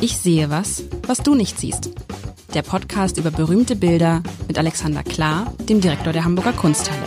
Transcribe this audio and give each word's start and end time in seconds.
Ich 0.00 0.16
sehe 0.16 0.50
was, 0.50 0.84
was 1.06 1.18
du 1.18 1.34
nicht 1.34 1.58
siehst. 1.58 1.90
Der 2.54 2.62
Podcast 2.62 3.18
über 3.18 3.30
berühmte 3.30 3.76
Bilder 3.76 4.22
mit 4.48 4.58
Alexander 4.58 5.02
Klar, 5.02 5.54
dem 5.68 5.80
Direktor 5.80 6.12
der 6.12 6.24
Hamburger 6.24 6.52
Kunsthalle. 6.52 7.02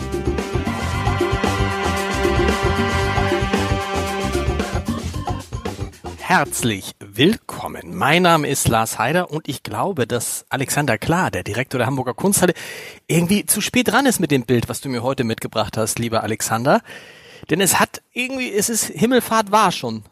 Herzlich 6.18 6.92
willkommen. 6.98 7.94
Mein 7.94 8.22
Name 8.22 8.48
ist 8.48 8.68
Lars 8.68 8.98
Heider 8.98 9.30
und 9.30 9.48
ich 9.48 9.62
glaube, 9.62 10.06
dass 10.06 10.46
Alexander 10.48 10.98
Klar, 10.98 11.30
der 11.30 11.44
Direktor 11.44 11.78
der 11.78 11.86
Hamburger 11.86 12.14
Kunsthalle, 12.14 12.54
irgendwie 13.06 13.44
zu 13.44 13.60
spät 13.60 13.88
dran 13.88 14.06
ist 14.06 14.20
mit 14.20 14.30
dem 14.30 14.44
Bild, 14.44 14.68
was 14.68 14.80
du 14.80 14.88
mir 14.88 15.02
heute 15.02 15.24
mitgebracht 15.24 15.76
hast, 15.76 15.98
lieber 15.98 16.22
Alexander. 16.22 16.80
Denn 17.50 17.60
es 17.60 17.78
hat 17.78 18.02
irgendwie, 18.12 18.52
es 18.52 18.68
ist 18.68 18.86
Himmelfahrt 18.86 19.52
war 19.52 19.70
schon. 19.70 20.02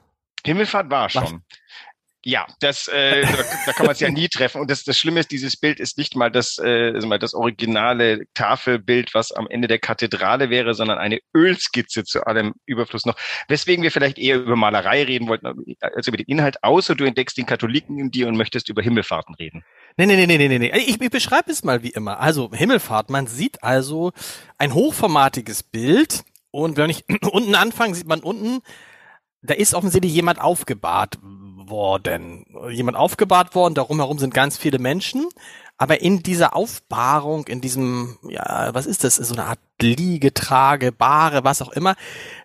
Himmelfahrt 0.45 0.91
war 0.91 1.09
schon. 1.09 1.43
Ja, 2.25 2.47
das, 2.61 2.87
äh, 2.87 3.23
da, 3.23 3.43
da 3.67 3.73
kann 3.73 3.87
man 3.87 3.95
es 3.95 4.01
ja 4.01 4.09
nie 4.09 4.29
treffen. 4.33 4.61
Und 4.61 4.71
das, 4.71 4.85
das 4.85 4.97
Schlimme 4.97 5.21
ist, 5.21 5.33
dieses 5.33 5.57
Bild 5.57 5.81
ist 5.81 5.99
nicht 5.99 6.15
mal 6.15 6.31
das, 6.31 6.57
äh, 6.59 6.93
mal 7.01 7.19
das 7.19 7.35
originale 7.35 8.27
Tafelbild, 8.35 9.13
was 9.13 9.33
am 9.33 9.49
Ende 9.49 9.67
der 9.67 9.81
Kathedrale 9.81 10.49
wäre, 10.49 10.75
sondern 10.75 10.99
eine 10.99 11.19
Ölskizze 11.35 12.05
zu 12.05 12.25
allem 12.25 12.55
Überfluss 12.65 13.07
noch. 13.07 13.17
Weswegen 13.49 13.83
wir 13.83 13.91
vielleicht 13.91 14.19
eher 14.19 14.37
über 14.37 14.55
Malerei 14.55 15.03
reden 15.03 15.27
wollten, 15.27 15.47
als 15.81 16.07
über 16.07 16.17
den 16.17 16.27
Inhalt, 16.27 16.63
außer 16.63 16.95
du 16.95 17.05
entdeckst 17.05 17.37
den 17.37 17.47
Katholiken 17.47 17.99
in 17.99 18.13
dir 18.13 18.29
und 18.29 18.37
möchtest 18.37 18.69
über 18.69 18.83
Himmelfahrten 18.83 19.35
reden. 19.35 19.65
Nee, 19.97 20.07
nee, 20.07 20.15
nee, 20.15 20.39
nee, 20.39 20.49
nee, 20.49 20.59
nee. 20.59 20.73
Ich, 20.77 21.01
ich 21.01 21.11
beschreibe 21.11 21.51
es 21.51 21.65
mal 21.65 21.83
wie 21.83 21.91
immer. 21.91 22.21
Also 22.21 22.53
Himmelfahrt, 22.53 23.11
man 23.11 23.27
sieht 23.27 23.65
also 23.65 24.13
ein 24.59 24.75
hochformatiges 24.75 25.65
Bild 25.65 26.23
und 26.53 26.77
wenn 26.77 26.89
ich 26.89 27.05
unten 27.33 27.57
anfange, 27.57 27.97
sieht 27.97 28.07
man 28.07 28.21
unten, 28.21 28.63
da 29.43 29.55
ist 29.55 29.75
offensichtlich 29.75 30.13
jemand 30.13 30.41
aufgebahrt 30.41 31.19
worden. 31.23 32.47
Jemand 32.71 32.97
aufgebahrt 32.97 33.55
worden, 33.55 33.75
darum 33.75 33.99
herum 33.99 34.19
sind 34.19 34.35
ganz 34.35 34.57
viele 34.57 34.79
Menschen. 34.79 35.27
Aber 35.79 36.01
in 36.01 36.23
dieser 36.23 36.55
Aufbahrung, 36.55 37.49
in 37.49 37.61
diesem, 37.61 38.19
ja, 38.29 38.73
was 38.73 38.87
ist 38.87 39.03
das? 39.03 39.17
So 39.17 39.35
eine 39.35 39.47
Art 39.47 39.59
Liege, 39.81 40.33
Trage, 40.33 40.93
Bahre, 40.93 41.43
was 41.43 41.61
auch 41.61 41.73
immer. 41.73 41.97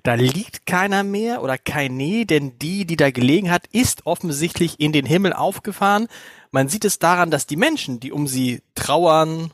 Da 0.01 0.15
liegt 0.15 0.65
keiner 0.65 1.03
mehr 1.03 1.43
oder 1.43 1.59
keine, 1.59 2.25
denn 2.25 2.57
die, 2.57 2.85
die 2.85 2.95
da 2.95 3.11
gelegen 3.11 3.51
hat, 3.51 3.67
ist 3.67 4.07
offensichtlich 4.07 4.79
in 4.79 4.91
den 4.91 5.05
Himmel 5.05 5.33
aufgefahren. 5.33 6.07
Man 6.49 6.67
sieht 6.67 6.83
es 6.83 6.97
daran, 6.97 7.29
dass 7.29 7.45
die 7.45 7.57
Menschen, 7.57 7.99
die 7.99 8.11
um 8.11 8.25
sie 8.25 8.63
trauern, 8.73 9.51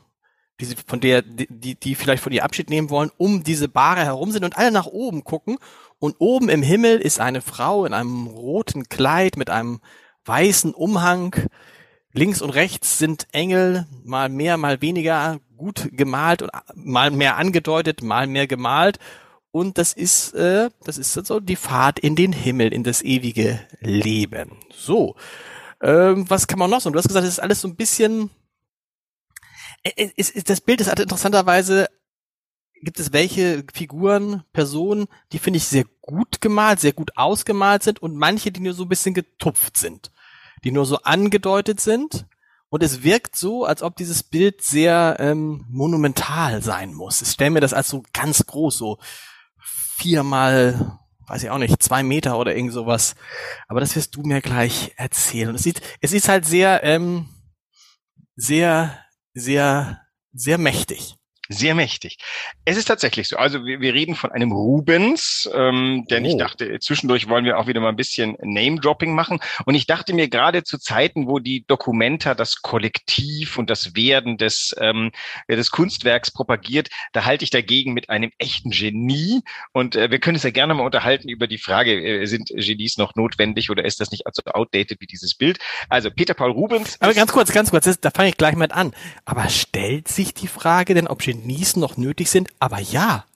die 0.60 0.66
sie, 0.66 0.76
von 0.86 1.00
der, 1.00 1.22
die, 1.22 1.74
die 1.74 1.94
vielleicht 1.94 2.22
von 2.22 2.32
ihr 2.32 2.44
Abschied 2.44 2.70
nehmen 2.70 2.90
wollen, 2.90 3.10
um 3.16 3.42
diese 3.42 3.68
Bahre 3.68 4.04
herum 4.04 4.30
sind 4.30 4.44
und 4.44 4.56
alle 4.56 4.70
nach 4.70 4.86
oben 4.86 5.24
gucken 5.24 5.58
und 5.98 6.16
oben 6.18 6.48
im 6.48 6.62
Himmel 6.62 6.98
ist 6.98 7.20
eine 7.20 7.40
Frau 7.40 7.84
in 7.84 7.94
einem 7.94 8.26
roten 8.26 8.88
Kleid 8.88 9.36
mit 9.36 9.50
einem 9.50 9.80
weißen 10.24 10.74
Umhang. 10.74 11.34
Links 12.12 12.42
und 12.42 12.50
rechts 12.50 12.98
sind 12.98 13.26
Engel, 13.32 13.86
mal 14.04 14.28
mehr, 14.28 14.56
mal 14.56 14.80
weniger 14.80 15.40
gut 15.56 15.88
gemalt 15.92 16.42
und 16.42 16.50
mal 16.74 17.10
mehr 17.10 17.36
angedeutet, 17.36 18.02
mal 18.02 18.26
mehr 18.26 18.46
gemalt. 18.46 18.98
Und 19.50 19.78
das 19.78 19.92
ist, 19.92 20.34
äh, 20.34 20.70
das 20.84 20.98
ist 20.98 21.12
so 21.12 21.40
die 21.40 21.56
Fahrt 21.56 21.98
in 21.98 22.16
den 22.16 22.32
Himmel, 22.32 22.72
in 22.72 22.84
das 22.84 23.02
ewige 23.02 23.60
Leben. 23.80 24.58
So, 24.72 25.16
ähm, 25.80 26.28
was 26.28 26.46
kann 26.46 26.58
man 26.58 26.70
noch 26.70 26.80
so? 26.80 26.90
Du 26.90 26.98
hast 26.98 27.08
gesagt, 27.08 27.24
es 27.24 27.34
ist 27.34 27.40
alles 27.40 27.60
so 27.60 27.68
ein 27.68 27.76
bisschen. 27.76 28.30
Es, 29.84 30.32
das 30.44 30.60
Bild 30.60 30.80
ist 30.80 30.88
halt 30.88 31.00
interessanterweise 31.00 31.88
gibt 32.84 33.00
es 33.00 33.12
welche 33.12 33.64
Figuren, 33.72 34.44
Personen, 34.52 35.06
die 35.32 35.38
finde 35.38 35.56
ich 35.56 35.64
sehr 35.64 35.84
gut 36.02 36.40
gemalt, 36.40 36.80
sehr 36.80 36.92
gut 36.92 37.16
ausgemalt 37.16 37.82
sind 37.82 38.00
und 38.00 38.14
manche, 38.14 38.52
die 38.52 38.60
nur 38.60 38.74
so 38.74 38.84
ein 38.84 38.88
bisschen 38.88 39.14
getupft 39.14 39.76
sind, 39.76 40.12
die 40.62 40.70
nur 40.70 40.86
so 40.86 40.98
angedeutet 40.98 41.80
sind. 41.80 42.26
Und 42.68 42.82
es 42.82 43.04
wirkt 43.04 43.36
so, 43.36 43.64
als 43.64 43.82
ob 43.82 43.96
dieses 43.96 44.24
Bild 44.24 44.62
sehr 44.62 45.16
ähm, 45.20 45.64
monumental 45.70 46.60
sein 46.60 46.92
muss. 46.92 47.22
Ich 47.22 47.28
stelle 47.28 47.52
mir 47.52 47.60
das 47.60 47.72
als 47.72 47.88
so 47.88 48.02
ganz 48.12 48.44
groß, 48.44 48.76
so 48.76 48.98
viermal, 49.60 50.98
weiß 51.28 51.44
ich 51.44 51.50
auch 51.50 51.58
nicht, 51.58 51.80
zwei 51.80 52.02
Meter 52.02 52.36
oder 52.36 52.56
irgend 52.56 52.72
sowas. 52.72 53.14
Aber 53.68 53.78
das 53.78 53.94
wirst 53.94 54.16
du 54.16 54.22
mir 54.22 54.40
gleich 54.40 54.92
erzählen. 54.96 55.54
Es 55.54 55.62
sieht, 55.62 55.82
es 56.00 56.12
ist 56.12 56.28
halt 56.28 56.46
sehr, 56.46 56.82
ähm, 56.82 57.28
sehr, 58.34 58.98
sehr, 59.34 60.00
sehr 60.32 60.58
mächtig. 60.58 61.16
Sehr 61.54 61.74
mächtig. 61.74 62.18
Es 62.64 62.76
ist 62.76 62.86
tatsächlich 62.86 63.28
so. 63.28 63.36
Also 63.36 63.64
wir, 63.64 63.80
wir 63.80 63.94
reden 63.94 64.14
von 64.14 64.32
einem 64.32 64.52
Rubens, 64.52 65.48
ähm, 65.54 66.04
denn 66.10 66.24
oh. 66.24 66.28
ich 66.28 66.36
dachte, 66.36 66.78
zwischendurch 66.80 67.28
wollen 67.28 67.44
wir 67.44 67.58
auch 67.58 67.66
wieder 67.66 67.80
mal 67.80 67.90
ein 67.90 67.96
bisschen 67.96 68.36
Name-Dropping 68.42 69.14
machen. 69.14 69.40
Und 69.64 69.74
ich 69.74 69.86
dachte 69.86 70.14
mir 70.14 70.28
gerade 70.28 70.64
zu 70.64 70.78
Zeiten, 70.78 71.26
wo 71.28 71.38
die 71.38 71.64
Dokumenta 71.66 72.34
das 72.34 72.62
Kollektiv 72.62 73.58
und 73.58 73.70
das 73.70 73.94
Werden 73.94 74.36
des, 74.36 74.74
ähm, 74.80 75.12
des 75.48 75.70
Kunstwerks 75.70 76.30
propagiert, 76.32 76.88
da 77.12 77.24
halte 77.24 77.44
ich 77.44 77.50
dagegen 77.50 77.92
mit 77.92 78.10
einem 78.10 78.30
echten 78.38 78.70
Genie. 78.70 79.40
Und 79.72 79.96
äh, 79.96 80.10
wir 80.10 80.18
können 80.18 80.36
uns 80.36 80.44
ja 80.44 80.50
gerne 80.50 80.74
mal 80.74 80.84
unterhalten 80.84 81.28
über 81.28 81.46
die 81.46 81.58
Frage, 81.58 81.94
äh, 81.94 82.26
sind 82.26 82.48
Genies 82.48 82.98
noch 82.98 83.14
notwendig 83.14 83.70
oder 83.70 83.84
ist 83.84 84.00
das 84.00 84.10
nicht 84.10 84.24
so 84.32 84.42
outdated 84.50 85.00
wie 85.00 85.06
dieses 85.06 85.34
Bild? 85.34 85.58
Also 85.88 86.10
Peter 86.10 86.34
Paul 86.34 86.50
Rubens. 86.50 86.96
Aber 87.00 87.14
ganz 87.14 87.32
kurz, 87.32 87.52
ganz 87.52 87.70
kurz, 87.70 87.84
das, 87.84 88.00
da 88.00 88.10
fange 88.10 88.30
ich 88.30 88.36
gleich 88.36 88.56
mit 88.56 88.72
an. 88.72 88.92
Aber 89.24 89.48
stellt 89.48 90.08
sich 90.08 90.34
die 90.34 90.48
Frage 90.48 90.94
denn, 90.94 91.06
ob 91.06 91.22
Genie 91.22 91.43
Genies 91.44 91.76
noch 91.76 91.98
nötig 91.98 92.30
sind, 92.30 92.48
aber 92.58 92.80
ja. 92.80 93.26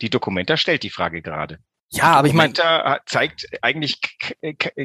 Die 0.00 0.08
Dokumenta 0.08 0.56
stellt 0.56 0.82
die 0.84 0.90
Frage 0.90 1.20
gerade. 1.20 1.58
Ja, 1.90 2.14
aber 2.14 2.26
ich 2.26 2.32
meine, 2.32 2.54
zeigt 3.04 3.46
eigentlich 3.60 4.00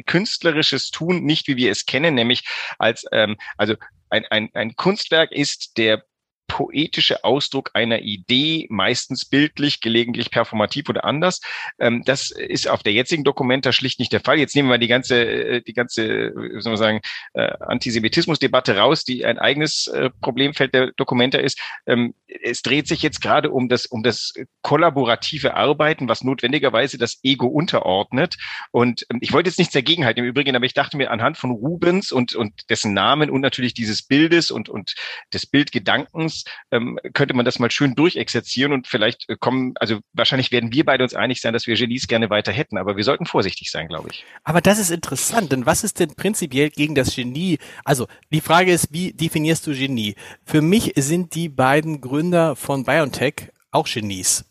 künstlerisches 0.04 0.90
Tun 0.90 1.24
nicht, 1.24 1.46
wie 1.46 1.56
wir 1.56 1.70
es 1.70 1.86
kennen, 1.86 2.14
nämlich 2.14 2.46
als 2.78 3.06
ähm, 3.12 3.38
also 3.56 3.74
ein, 4.10 4.26
ein, 4.26 4.50
ein 4.52 4.76
Kunstwerk 4.76 5.32
ist 5.32 5.78
der 5.78 6.04
poetische 6.48 7.22
Ausdruck 7.22 7.70
einer 7.74 8.00
Idee, 8.00 8.66
meistens 8.70 9.24
bildlich, 9.24 9.80
gelegentlich 9.80 10.30
performativ 10.30 10.88
oder 10.88 11.04
anders. 11.04 11.40
Ähm, 11.78 12.02
das 12.04 12.30
ist 12.30 12.68
auf 12.68 12.82
der 12.82 12.94
jetzigen 12.94 13.22
Dokumenta 13.22 13.70
schlicht 13.70 14.00
nicht 14.00 14.12
der 14.12 14.20
Fall. 14.20 14.38
Jetzt 14.38 14.56
nehmen 14.56 14.68
wir 14.68 14.78
die 14.78 14.88
ganze, 14.88 15.24
äh, 15.24 15.62
die 15.62 15.74
ganze, 15.74 16.32
wie 16.34 16.60
soll 16.60 16.72
man 16.72 16.78
sagen, 16.78 17.00
äh, 17.34 17.52
Antisemitismusdebatte 17.60 18.76
raus, 18.76 19.04
die 19.04 19.24
ein 19.24 19.38
eigenes 19.38 19.86
äh, 19.88 20.10
Problemfeld 20.20 20.74
der 20.74 20.92
Dokumenta 20.92 21.38
ist. 21.38 21.60
Ähm, 21.86 22.14
es 22.42 22.62
dreht 22.62 22.88
sich 22.88 23.02
jetzt 23.02 23.20
gerade 23.20 23.50
um 23.50 23.68
das, 23.68 23.86
um 23.86 24.02
das 24.02 24.32
kollaborative 24.62 25.54
Arbeiten, 25.54 26.08
was 26.08 26.24
notwendigerweise 26.24 26.98
das 26.98 27.20
Ego 27.22 27.46
unterordnet. 27.46 28.36
Und 28.70 29.06
ähm, 29.10 29.18
ich 29.20 29.32
wollte 29.32 29.50
jetzt 29.50 29.58
nichts 29.58 29.74
dagegen 29.74 30.06
halten 30.06 30.20
im 30.20 30.26
Übrigen, 30.26 30.56
aber 30.56 30.64
ich 30.64 30.74
dachte 30.74 30.96
mir 30.96 31.10
anhand 31.10 31.36
von 31.36 31.50
Rubens 31.50 32.10
und, 32.10 32.34
und 32.34 32.70
dessen 32.70 32.94
Namen 32.94 33.28
und 33.28 33.42
natürlich 33.42 33.74
dieses 33.74 34.02
Bildes 34.02 34.50
und, 34.50 34.70
und 34.70 34.94
des 35.32 35.44
Bildgedankens 35.44 36.37
ähm, 36.70 36.98
könnte 37.12 37.34
man 37.34 37.44
das 37.44 37.58
mal 37.58 37.70
schön 37.70 37.94
durchexerzieren 37.94 38.72
und 38.72 38.86
vielleicht 38.86 39.28
äh, 39.28 39.36
kommen, 39.38 39.74
also 39.76 40.00
wahrscheinlich 40.12 40.52
werden 40.52 40.72
wir 40.72 40.84
beide 40.84 41.04
uns 41.04 41.14
einig 41.14 41.40
sein, 41.40 41.52
dass 41.52 41.66
wir 41.66 41.76
Genies 41.76 42.08
gerne 42.08 42.30
weiter 42.30 42.52
hätten, 42.52 42.78
aber 42.78 42.96
wir 42.96 43.04
sollten 43.04 43.26
vorsichtig 43.26 43.70
sein, 43.70 43.88
glaube 43.88 44.08
ich. 44.10 44.24
Aber 44.44 44.60
das 44.60 44.78
ist 44.78 44.90
interessant, 44.90 45.52
denn 45.52 45.66
was 45.66 45.84
ist 45.84 46.00
denn 46.00 46.14
prinzipiell 46.14 46.70
gegen 46.70 46.94
das 46.94 47.14
Genie? 47.14 47.58
Also 47.84 48.06
die 48.30 48.40
Frage 48.40 48.72
ist, 48.72 48.92
wie 48.92 49.12
definierst 49.12 49.66
du 49.66 49.72
Genie? 49.72 50.14
Für 50.44 50.62
mich 50.62 50.92
sind 50.96 51.34
die 51.34 51.48
beiden 51.48 52.00
Gründer 52.00 52.56
von 52.56 52.84
BioNTech 52.84 53.52
auch 53.70 53.86
Genies. 53.86 54.44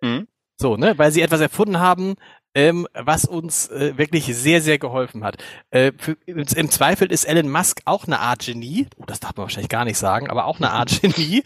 Mhm. 0.00 0.26
So, 0.56 0.76
ne, 0.76 0.98
weil 0.98 1.10
sie 1.10 1.22
etwas 1.22 1.40
erfunden 1.40 1.80
haben, 1.80 2.16
ähm, 2.54 2.86
was 2.94 3.24
uns 3.24 3.68
äh, 3.68 3.96
wirklich 3.96 4.26
sehr, 4.26 4.60
sehr 4.60 4.78
geholfen 4.78 5.24
hat. 5.24 5.36
Äh, 5.70 5.92
für, 5.96 6.16
Im 6.26 6.70
Zweifel 6.70 7.10
ist 7.10 7.24
Elon 7.24 7.50
Musk 7.50 7.82
auch 7.84 8.06
eine 8.06 8.20
Art 8.20 8.44
Genie, 8.44 8.86
oh, 8.96 9.04
das 9.06 9.20
darf 9.20 9.36
man 9.36 9.44
wahrscheinlich 9.44 9.68
gar 9.68 9.84
nicht 9.84 9.98
sagen, 9.98 10.28
aber 10.28 10.46
auch 10.46 10.58
eine 10.58 10.70
Art 10.72 11.00
Genie, 11.00 11.42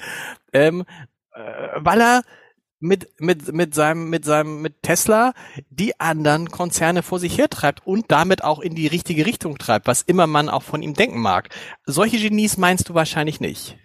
ähm, 0.53 0.85
äh, 1.35 1.41
weil 1.77 2.01
er 2.01 2.23
mit, 2.81 3.19
mit, 3.19 3.53
mit 3.53 3.75
seinem, 3.75 4.11
mit 4.11 4.25
seinem, 4.25 4.61
mit 4.61 4.83
Tesla 4.83 5.33
die 5.71 5.99
anderen 6.01 6.51
Konzerne 6.51 7.03
vor 7.03 7.19
sich 7.19 7.39
hertreibt 7.39 7.87
und 7.87 8.11
damit 8.11 8.45
auch 8.45 8.61
in 8.61 8.75
die 8.75 8.87
richtige 8.87 9.25
Richtung 9.25 9.57
treibt, 9.57 9.87
was 9.87 10.03
immer 10.03 10.27
man 10.27 10.51
auch 10.51 10.63
von 10.63 10.83
ihm 10.83 10.95
denken 10.95 11.21
mag. 11.21 11.49
Solche 11.87 12.19
Genies 12.19 12.59
meinst 12.59 12.89
du 12.89 12.95
wahrscheinlich 12.95 13.41
nicht. 13.41 13.79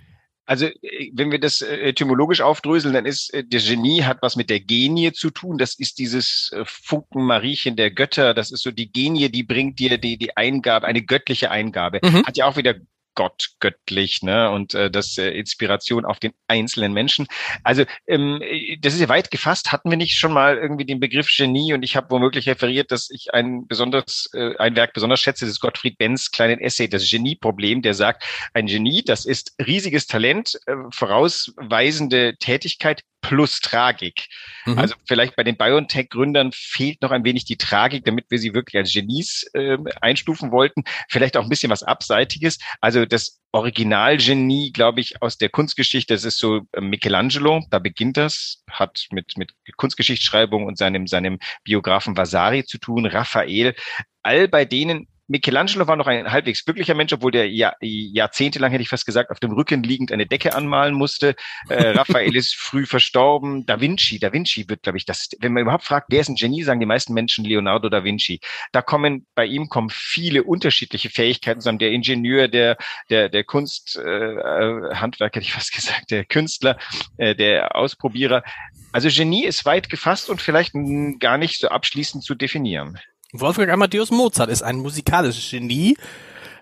Also 0.50 0.66
äh, 0.66 1.12
wenn 1.13 1.31
wir 1.31 1.40
das 1.40 1.62
äh, 1.62 1.78
etymologisch 1.78 2.42
aufdröseln, 2.42 2.96
dann 2.96 3.06
ist 3.06 3.31
äh, 3.36 3.44
der 3.44 3.62
Genie 3.62 4.01
hat 4.04 4.18
was 4.22 4.36
mit 4.36 4.50
der 4.50 4.60
Genie 4.60 5.13
zu 5.13 5.30
tun. 5.30 5.60
Das 5.60 5.75
ist 5.78 6.00
dieses 6.00 6.51
Funken 6.66 7.24
Mariechen 7.24 7.75
der 7.75 7.92
Götter. 7.92 8.34
Das 8.34 8.51
ist 8.51 8.63
so 8.63 8.72
die 8.72 8.92
Genie, 8.92 9.30
die 9.30 9.44
bringt 9.44 9.78
dir 9.78 10.00
die, 10.00 10.18
die 10.18 10.36
Eingabe, 10.36 10.88
eine 10.88 11.04
göttliche 11.04 11.51
Eingabe. 11.51 12.00
Mhm. 12.04 12.25
Hat 12.25 12.36
ja 12.36 12.48
auch 12.48 12.57
wieder 12.57 12.74
Gott 13.15 13.50
göttlich, 13.59 14.21
ne? 14.21 14.50
Und 14.50 14.73
äh, 14.73 14.89
das 14.89 15.17
äh, 15.17 15.29
Inspiration 15.31 16.06
auf 16.06 16.19
den 16.19 16.31
einzelnen 16.47 16.94
Menschen. 16.94 17.27
Also 17.63 17.83
ähm, 18.07 18.41
das 18.81 18.94
ist 18.94 19.01
ja 19.01 19.09
weit 19.09 19.31
gefasst. 19.31 19.71
Hatten 19.71 19.89
wir 19.89 19.97
nicht 19.97 20.17
schon 20.17 20.33
mal 20.33 20.57
irgendwie 20.57 20.85
den 20.85 21.00
Begriff 21.00 21.27
Genie? 21.35 21.73
Und 21.73 21.83
ich 21.83 21.95
habe 21.95 22.09
womöglich 22.11 22.47
referiert, 22.47 22.91
dass 22.91 23.09
ich 23.09 23.33
ein 23.33 23.67
besonders 23.67 24.29
äh, 24.33 24.56
ein 24.57 24.75
Werk 24.75 24.94
besonders 24.94 25.19
schätze, 25.19 25.45
das 25.45 25.53
ist 25.53 25.59
Gottfried 25.59 25.97
Benz 25.97 26.31
kleinen 26.31 26.59
Essay, 26.59 26.88
das 26.88 27.09
Genie-Problem, 27.09 27.81
der 27.81 27.94
sagt, 27.94 28.23
ein 28.53 28.67
Genie, 28.67 29.03
das 29.03 29.25
ist 29.25 29.53
riesiges 29.65 30.07
Talent, 30.07 30.59
äh, 30.65 30.75
vorausweisende 30.91 32.35
Tätigkeit, 32.39 33.03
plus 33.21 33.60
Tragik. 33.60 34.27
Mhm. 34.66 34.77
Also 34.77 34.95
vielleicht 35.07 35.36
bei 35.36 35.44
den 35.44 35.57
BioNTech-Gründern 35.57 36.51
fehlt 36.54 37.01
noch 37.01 37.12
ein 37.12 37.24
wenig 37.24 37.45
die 37.45 37.57
Tragik, 37.57 38.06
damit 38.06 38.25
wir 38.30 38.39
sie 38.39 38.54
wirklich 38.54 38.77
als 38.77 38.94
Genies 38.94 39.50
äh, 39.54 39.77
einstufen 40.01 40.51
wollten. 40.51 40.83
Vielleicht 41.10 41.38
auch 41.38 41.44
ein 41.44 41.50
bisschen 41.50 41.71
was 41.71 41.83
Abseitiges. 41.83 42.60
Also 42.81 43.06
das 43.06 43.39
Originalgenie, 43.51 44.71
glaube 44.71 45.01
ich, 45.01 45.21
aus 45.21 45.38
der 45.38 45.50
Kunstgeschichte, 45.50 46.13
das 46.13 46.24
ist 46.24 46.38
so 46.38 46.62
äh, 46.71 46.81
Michelangelo, 46.81 47.66
da 47.69 47.80
beginnt 47.80 48.18
das, 48.18 48.63
hat 48.69 49.07
mit, 49.12 49.38
mit 49.38 49.54
Kunstgeschichtsschreibung 49.77 50.65
und 50.65 50.77
seinem, 50.77 51.07
seinem 51.07 51.39
Biografen 51.63 52.15
Vasari 52.15 52.63
zu 52.65 52.77
tun, 52.77 53.06
Raphael. 53.06 53.75
All 54.22 54.48
bei 54.48 54.65
denen 54.65 55.07
Michelangelo 55.29 55.87
war 55.87 55.95
noch 55.95 56.07
ein 56.07 56.31
halbwegs 56.31 56.65
glücklicher 56.65 56.95
Mensch, 56.95 57.13
obwohl 57.13 57.31
der 57.31 57.49
Jahr, 57.49 57.75
jahrzehntelang, 57.81 58.71
hätte 58.71 58.81
ich 58.81 58.89
fast 58.89 59.05
gesagt, 59.05 59.29
auf 59.29 59.39
dem 59.39 59.51
Rücken 59.51 59.83
liegend 59.83 60.11
eine 60.11 60.25
Decke 60.25 60.55
anmalen 60.55 60.95
musste. 60.95 61.35
Äh, 61.69 61.89
Raphael 61.97 62.35
ist 62.35 62.55
früh 62.55 62.87
verstorben. 62.87 63.65
Da 63.67 63.79
Vinci, 63.79 64.19
Da 64.19 64.33
Vinci 64.33 64.67
wird, 64.67 64.81
glaube 64.81 64.97
ich, 64.97 65.05
das, 65.05 65.29
wenn 65.39 65.53
man 65.53 65.61
überhaupt 65.61 65.83
fragt, 65.83 66.07
wer 66.09 66.21
ist 66.21 66.29
ein 66.29 66.35
Genie, 66.35 66.63
sagen 66.63 66.79
die 66.79 66.87
meisten 66.87 67.13
Menschen 67.13 67.45
Leonardo 67.45 67.89
da 67.89 68.03
Vinci. 68.03 68.39
Da 68.71 68.81
kommen, 68.81 69.27
bei 69.35 69.45
ihm 69.45 69.69
kommen 69.69 69.91
viele 69.91 70.43
unterschiedliche 70.43 71.11
Fähigkeiten 71.11 71.61
zusammen. 71.61 71.79
Der 71.79 71.91
Ingenieur, 71.91 72.47
der, 72.47 72.77
der, 73.11 73.29
der 73.29 73.43
Kunst, 73.43 73.97
äh, 73.97 74.33
äh 74.33 74.95
Handwerker, 74.95 75.39
hätte 75.39 75.45
ich 75.45 75.53
fast 75.53 75.73
gesagt, 75.73 76.09
der 76.09 76.25
Künstler, 76.25 76.79
äh, 77.17 77.35
der 77.35 77.75
Ausprobierer. 77.75 78.43
Also 78.91 79.09
Genie 79.09 79.45
ist 79.45 79.65
weit 79.65 79.89
gefasst 79.89 80.29
und 80.29 80.41
vielleicht 80.41 80.73
gar 81.19 81.37
nicht 81.37 81.59
so 81.59 81.67
abschließend 81.67 82.23
zu 82.23 82.33
definieren. 82.33 82.99
Wolfgang 83.31 83.69
Amadeus 83.69 84.09
Mozart 84.09 84.49
ist 84.49 84.63
ein 84.63 84.77
musikalisches 84.77 85.51
Genie. 85.51 85.95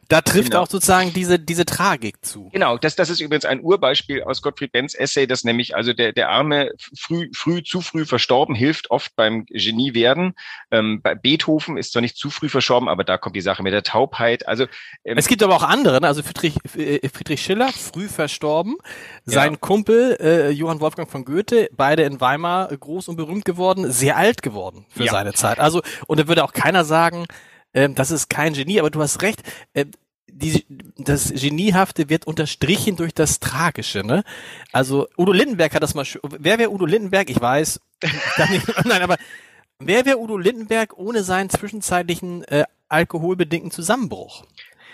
Da 0.09 0.21
trifft 0.21 0.51
genau. 0.51 0.63
auch 0.63 0.69
sozusagen 0.69 1.11
diese, 1.13 1.37
diese 1.37 1.65
Tragik 1.65 2.23
zu. 2.23 2.49
Genau, 2.53 2.77
das, 2.77 2.95
das 2.95 3.09
ist 3.09 3.19
übrigens 3.19 3.43
ein 3.45 3.61
Urbeispiel 3.61 4.23
aus 4.23 4.41
Gottfried 4.41 4.71
Benz 4.71 4.95
Essay, 4.95 5.27
dass 5.27 5.43
nämlich 5.43 5.75
also 5.75 5.91
der, 5.93 6.13
der 6.13 6.29
Arme 6.29 6.71
früh, 6.97 7.29
früh, 7.33 7.61
zu 7.61 7.81
früh 7.81 8.05
verstorben 8.05 8.55
hilft 8.55 8.89
oft 8.89 9.15
beim 9.15 9.45
Genie 9.45 9.93
werden. 9.93 10.33
Ähm, 10.71 11.01
bei 11.01 11.13
Beethoven 11.13 11.77
ist 11.77 11.91
zwar 11.91 12.01
nicht 12.01 12.17
zu 12.17 12.29
früh 12.29 12.47
verstorben, 12.47 12.87
aber 12.87 13.03
da 13.03 13.17
kommt 13.17 13.35
die 13.35 13.41
Sache 13.41 13.63
mit 13.63 13.73
der 13.73 13.83
Taubheit. 13.83 14.47
Also 14.47 14.65
ähm, 15.03 15.17
Es 15.17 15.27
gibt 15.27 15.43
aber 15.43 15.55
auch 15.55 15.63
andere, 15.63 15.99
ne? 15.99 16.07
also 16.07 16.23
Friedrich, 16.23 16.55
äh, 16.75 17.09
Friedrich 17.09 17.41
Schiller, 17.41 17.69
früh 17.73 18.07
verstorben. 18.07 18.77
Sein 19.25 19.53
ja. 19.53 19.57
Kumpel 19.57 20.17
äh, 20.21 20.49
Johann 20.51 20.79
Wolfgang 20.79 21.09
von 21.09 21.25
Goethe, 21.25 21.69
beide 21.75 22.03
in 22.03 22.21
Weimar 22.21 22.69
groß 22.69 23.09
und 23.09 23.17
berühmt 23.17 23.43
geworden, 23.43 23.91
sehr 23.91 24.15
alt 24.15 24.41
geworden 24.41 24.85
für 24.89 25.03
ja. 25.03 25.11
seine 25.11 25.33
Zeit. 25.33 25.59
Also, 25.59 25.81
und 26.07 26.19
da 26.19 26.27
würde 26.27 26.45
auch 26.45 26.53
keiner 26.53 26.85
sagen, 26.85 27.25
ähm, 27.77 27.93
das 27.93 28.09
ist 28.09 28.27
kein 28.27 28.53
Genie, 28.53 28.79
aber 28.79 28.89
du 28.89 28.99
hast 28.99 29.21
recht. 29.21 29.43
Äh, 29.73 29.85
die, 30.25 30.65
das 30.97 31.31
Geniehafte 31.31 32.09
wird 32.09 32.25
unterstrichen 32.25 32.95
durch 32.95 33.13
das 33.13 33.39
Tragische, 33.39 34.03
ne? 34.03 34.23
Also 34.71 35.07
Udo 35.15 35.31
Lindenberg 35.31 35.75
hat 35.75 35.83
das 35.83 35.93
mal. 35.93 36.05
Wer 36.23 36.57
wäre 36.57 36.71
Udo 36.71 36.85
Lindenberg? 36.87 37.29
Ich 37.29 37.39
weiß. 37.39 37.79
nein, 38.83 39.01
aber 39.03 39.17
wer 39.77 40.05
wäre 40.05 40.17
Udo 40.17 40.37
Lindenberg 40.37 40.97
ohne 40.97 41.21
seinen 41.23 41.51
zwischenzeitlichen 41.51 42.43
äh, 42.45 42.65
alkoholbedingten 42.89 43.69
Zusammenbruch? 43.69 44.43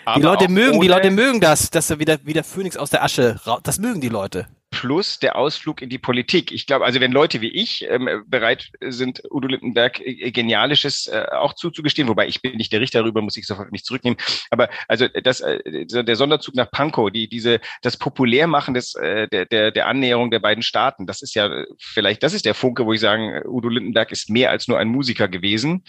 Aber 0.04 0.16
die 0.16 0.22
Leute 0.22 0.48
mögen, 0.48 0.80
die 0.82 0.88
Leute 0.88 1.10
mögen 1.10 1.40
das, 1.40 1.70
dass 1.70 1.88
er 1.88 1.98
wieder 1.98 2.18
wieder 2.26 2.44
Phönix 2.44 2.76
aus 2.76 2.90
der 2.90 3.02
Asche. 3.02 3.40
Das 3.62 3.78
mögen 3.78 4.02
die 4.02 4.10
Leute 4.10 4.46
plus 4.74 5.18
der 5.18 5.36
Ausflug 5.36 5.80
in 5.82 5.88
die 5.88 5.98
Politik. 5.98 6.50
Ich 6.50 6.66
glaube, 6.66 6.84
also 6.84 7.00
wenn 7.00 7.12
Leute 7.12 7.40
wie 7.40 7.48
ich 7.48 7.86
ähm, 7.88 8.24
bereit 8.26 8.70
sind, 8.80 9.22
Udo 9.30 9.46
Lindenberg 9.46 10.00
äh, 10.00 10.32
Genialisches 10.32 11.06
äh, 11.06 11.26
auch 11.32 11.54
zuzugestehen, 11.54 12.08
wobei 12.08 12.26
ich 12.26 12.42
bin 12.42 12.56
nicht 12.56 12.72
der 12.72 12.80
Richter 12.80 13.00
darüber, 13.00 13.22
muss 13.22 13.36
ich 13.36 13.46
sofort 13.46 13.72
nicht 13.72 13.86
zurücknehmen. 13.86 14.18
Aber 14.50 14.68
also 14.88 15.06
das, 15.08 15.40
äh, 15.40 15.86
der 15.86 16.16
Sonderzug 16.16 16.54
nach 16.56 16.70
Pankow, 16.70 17.10
die 17.10 17.28
diese 17.28 17.60
das 17.82 17.96
Populärmachen 17.96 18.74
des 18.74 18.94
äh, 18.96 19.28
der, 19.28 19.46
der 19.46 19.70
der 19.70 19.86
Annäherung 19.86 20.30
der 20.30 20.40
beiden 20.40 20.62
Staaten, 20.62 21.06
das 21.06 21.22
ist 21.22 21.34
ja 21.34 21.64
vielleicht, 21.78 22.22
das 22.22 22.34
ist 22.34 22.44
der 22.44 22.54
Funke, 22.54 22.84
wo 22.84 22.92
ich 22.92 23.00
sagen, 23.00 23.42
Udo 23.46 23.68
Lindenberg 23.68 24.10
ist 24.10 24.28
mehr 24.28 24.50
als 24.50 24.66
nur 24.68 24.78
ein 24.78 24.88
Musiker 24.88 25.28
gewesen 25.28 25.84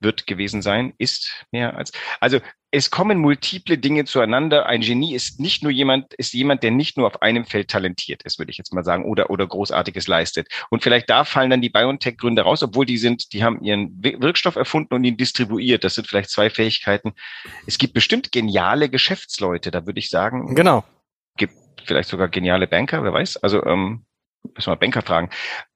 wird 0.00 0.26
gewesen 0.26 0.62
sein, 0.62 0.94
ist 0.98 1.46
mehr 1.52 1.76
als. 1.76 1.92
Also 2.18 2.40
es 2.74 2.90
kommen 2.90 3.18
multiple 3.18 3.76
Dinge 3.76 4.06
zueinander. 4.06 4.64
Ein 4.64 4.80
Genie 4.80 5.14
ist 5.14 5.38
nicht 5.38 5.62
nur 5.62 5.70
jemand, 5.70 6.14
ist 6.14 6.32
jemand, 6.32 6.62
der 6.62 6.70
nicht 6.70 6.96
nur 6.96 7.06
auf 7.06 7.20
einem 7.20 7.44
Feld 7.44 7.68
talentiert 7.68 8.22
ist, 8.22 8.38
würde 8.38 8.50
ich 8.50 8.56
jetzt 8.56 8.72
mal 8.72 8.82
sagen, 8.82 9.04
oder, 9.04 9.28
oder 9.28 9.46
Großartiges 9.46 10.08
leistet. 10.08 10.48
Und 10.70 10.82
vielleicht 10.82 11.10
da 11.10 11.24
fallen 11.24 11.50
dann 11.50 11.60
die 11.60 11.68
BioNTech-Gründe 11.68 12.40
raus, 12.40 12.62
obwohl 12.62 12.86
die 12.86 12.96
sind, 12.96 13.34
die 13.34 13.44
haben 13.44 13.62
ihren 13.62 14.02
Wirkstoff 14.02 14.56
erfunden 14.56 14.94
und 14.94 15.04
ihn 15.04 15.18
distribuiert. 15.18 15.84
Das 15.84 15.94
sind 15.94 16.08
vielleicht 16.08 16.30
zwei 16.30 16.48
Fähigkeiten. 16.48 17.12
Es 17.66 17.76
gibt 17.76 17.92
bestimmt 17.92 18.32
geniale 18.32 18.88
Geschäftsleute, 18.88 19.70
da 19.70 19.84
würde 19.84 19.98
ich 19.98 20.08
sagen. 20.08 20.54
Genau. 20.54 20.82
Gibt 21.36 21.52
vielleicht 21.84 22.08
sogar 22.08 22.28
geniale 22.28 22.66
Banker, 22.66 23.04
wer 23.04 23.12
weiß. 23.12 23.36
Also, 23.36 23.62
ähm, 23.66 24.06
müssen 24.54 24.72
wir 24.72 24.76
Banker 24.76 25.02
fragen. 25.02 25.28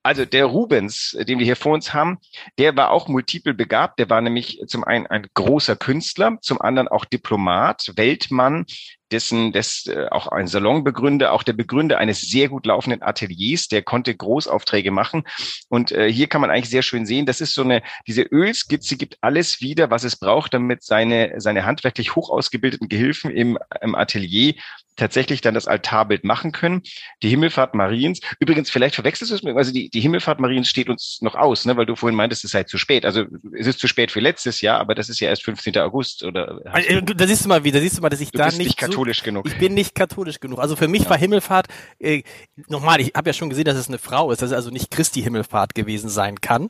Also 0.06 0.24
der 0.24 0.44
Rubens, 0.44 1.16
den 1.18 1.40
wir 1.40 1.44
hier 1.44 1.56
vor 1.56 1.74
uns 1.74 1.92
haben, 1.92 2.18
der 2.58 2.76
war 2.76 2.92
auch 2.92 3.08
multiple 3.08 3.54
begabt. 3.54 3.98
Der 3.98 4.08
war 4.08 4.20
nämlich 4.20 4.60
zum 4.68 4.84
einen 4.84 5.08
ein 5.08 5.26
großer 5.34 5.74
Künstler, 5.74 6.38
zum 6.42 6.60
anderen 6.60 6.86
auch 6.86 7.04
Diplomat, 7.04 7.90
Weltmann, 7.96 8.66
dessen, 9.10 9.50
des, 9.50 9.86
äh, 9.86 10.06
auch 10.10 10.28
ein 10.28 10.46
Salonbegründer, 10.46 11.32
auch 11.32 11.42
der 11.42 11.54
Begründer 11.54 11.98
eines 11.98 12.20
sehr 12.20 12.48
gut 12.48 12.66
laufenden 12.66 13.02
Ateliers, 13.02 13.66
der 13.66 13.82
konnte 13.82 14.14
Großaufträge 14.14 14.92
machen. 14.92 15.24
Und 15.68 15.92
äh, 15.92 16.12
hier 16.12 16.28
kann 16.28 16.40
man 16.40 16.50
eigentlich 16.50 16.70
sehr 16.70 16.82
schön 16.82 17.04
sehen, 17.04 17.26
das 17.26 17.40
ist 17.40 17.54
so 17.54 17.62
eine, 17.62 17.82
diese 18.06 18.22
Ölskizze 18.22 18.96
gibt 18.96 19.18
alles 19.22 19.60
wieder, 19.60 19.90
was 19.90 20.04
es 20.04 20.16
braucht, 20.16 20.54
damit 20.54 20.82
seine, 20.82 21.34
seine 21.38 21.64
handwerklich 21.64 22.14
hoch 22.14 22.30
ausgebildeten 22.30 22.88
Gehilfen 22.88 23.30
im, 23.30 23.58
im 23.80 23.94
Atelier 23.94 24.54
tatsächlich 24.96 25.42
dann 25.42 25.54
das 25.54 25.68
Altarbild 25.68 26.24
machen 26.24 26.52
können. 26.52 26.82
Die 27.22 27.28
Himmelfahrt 27.28 27.74
Mariens, 27.74 28.20
übrigens, 28.40 28.70
vielleicht 28.70 28.94
verwechselst 28.94 29.30
du 29.30 29.36
es 29.36 29.42
mit, 29.42 29.56
also 29.56 29.72
die, 29.72 29.90
die 29.96 30.02
Himmelfahrt 30.02 30.40
Mariens 30.40 30.68
steht 30.68 30.90
uns 30.90 31.22
noch 31.22 31.34
aus, 31.34 31.64
ne, 31.64 31.74
weil 31.78 31.86
du 31.86 31.96
vorhin 31.96 32.14
meintest, 32.14 32.44
es 32.44 32.50
sei 32.50 32.64
zu 32.64 32.76
spät. 32.76 33.06
Also 33.06 33.24
es 33.58 33.66
ist 33.66 33.78
zu 33.78 33.88
spät 33.88 34.10
für 34.10 34.20
letztes 34.20 34.60
Jahr, 34.60 34.78
aber 34.78 34.94
das 34.94 35.08
ist 35.08 35.20
ja 35.20 35.30
erst 35.30 35.42
15. 35.44 35.78
August 35.78 36.22
oder. 36.22 36.60
Also, 36.66 37.00
da 37.00 37.26
siehst 37.26 37.46
du 37.46 37.48
mal 37.48 37.64
wieder, 37.64 37.80
siehst 37.80 37.96
du 37.96 38.02
mal, 38.02 38.10
dass 38.10 38.20
ich 38.20 38.30
du 38.30 38.36
da 38.36 38.48
nicht, 38.48 38.58
nicht 38.58 38.76
katholisch 38.76 39.20
so, 39.20 39.24
genug. 39.24 39.46
Ich 39.46 39.56
bin 39.56 39.72
nicht 39.72 39.94
katholisch 39.94 40.38
genug. 40.38 40.58
Also 40.58 40.76
für 40.76 40.86
mich 40.86 41.04
ja. 41.04 41.10
war 41.10 41.16
Himmelfahrt 41.16 41.68
äh, 41.98 42.22
nochmal. 42.68 43.00
Ich 43.00 43.12
habe 43.16 43.30
ja 43.30 43.32
schon 43.32 43.48
gesehen, 43.48 43.64
dass 43.64 43.76
es 43.76 43.88
eine 43.88 43.96
Frau 43.96 44.30
ist, 44.30 44.42
dass 44.42 44.50
es 44.50 44.54
also 44.54 44.68
nicht 44.68 44.90
Christi 44.90 45.22
Himmelfahrt 45.22 45.74
gewesen 45.74 46.10
sein 46.10 46.42
kann. 46.42 46.68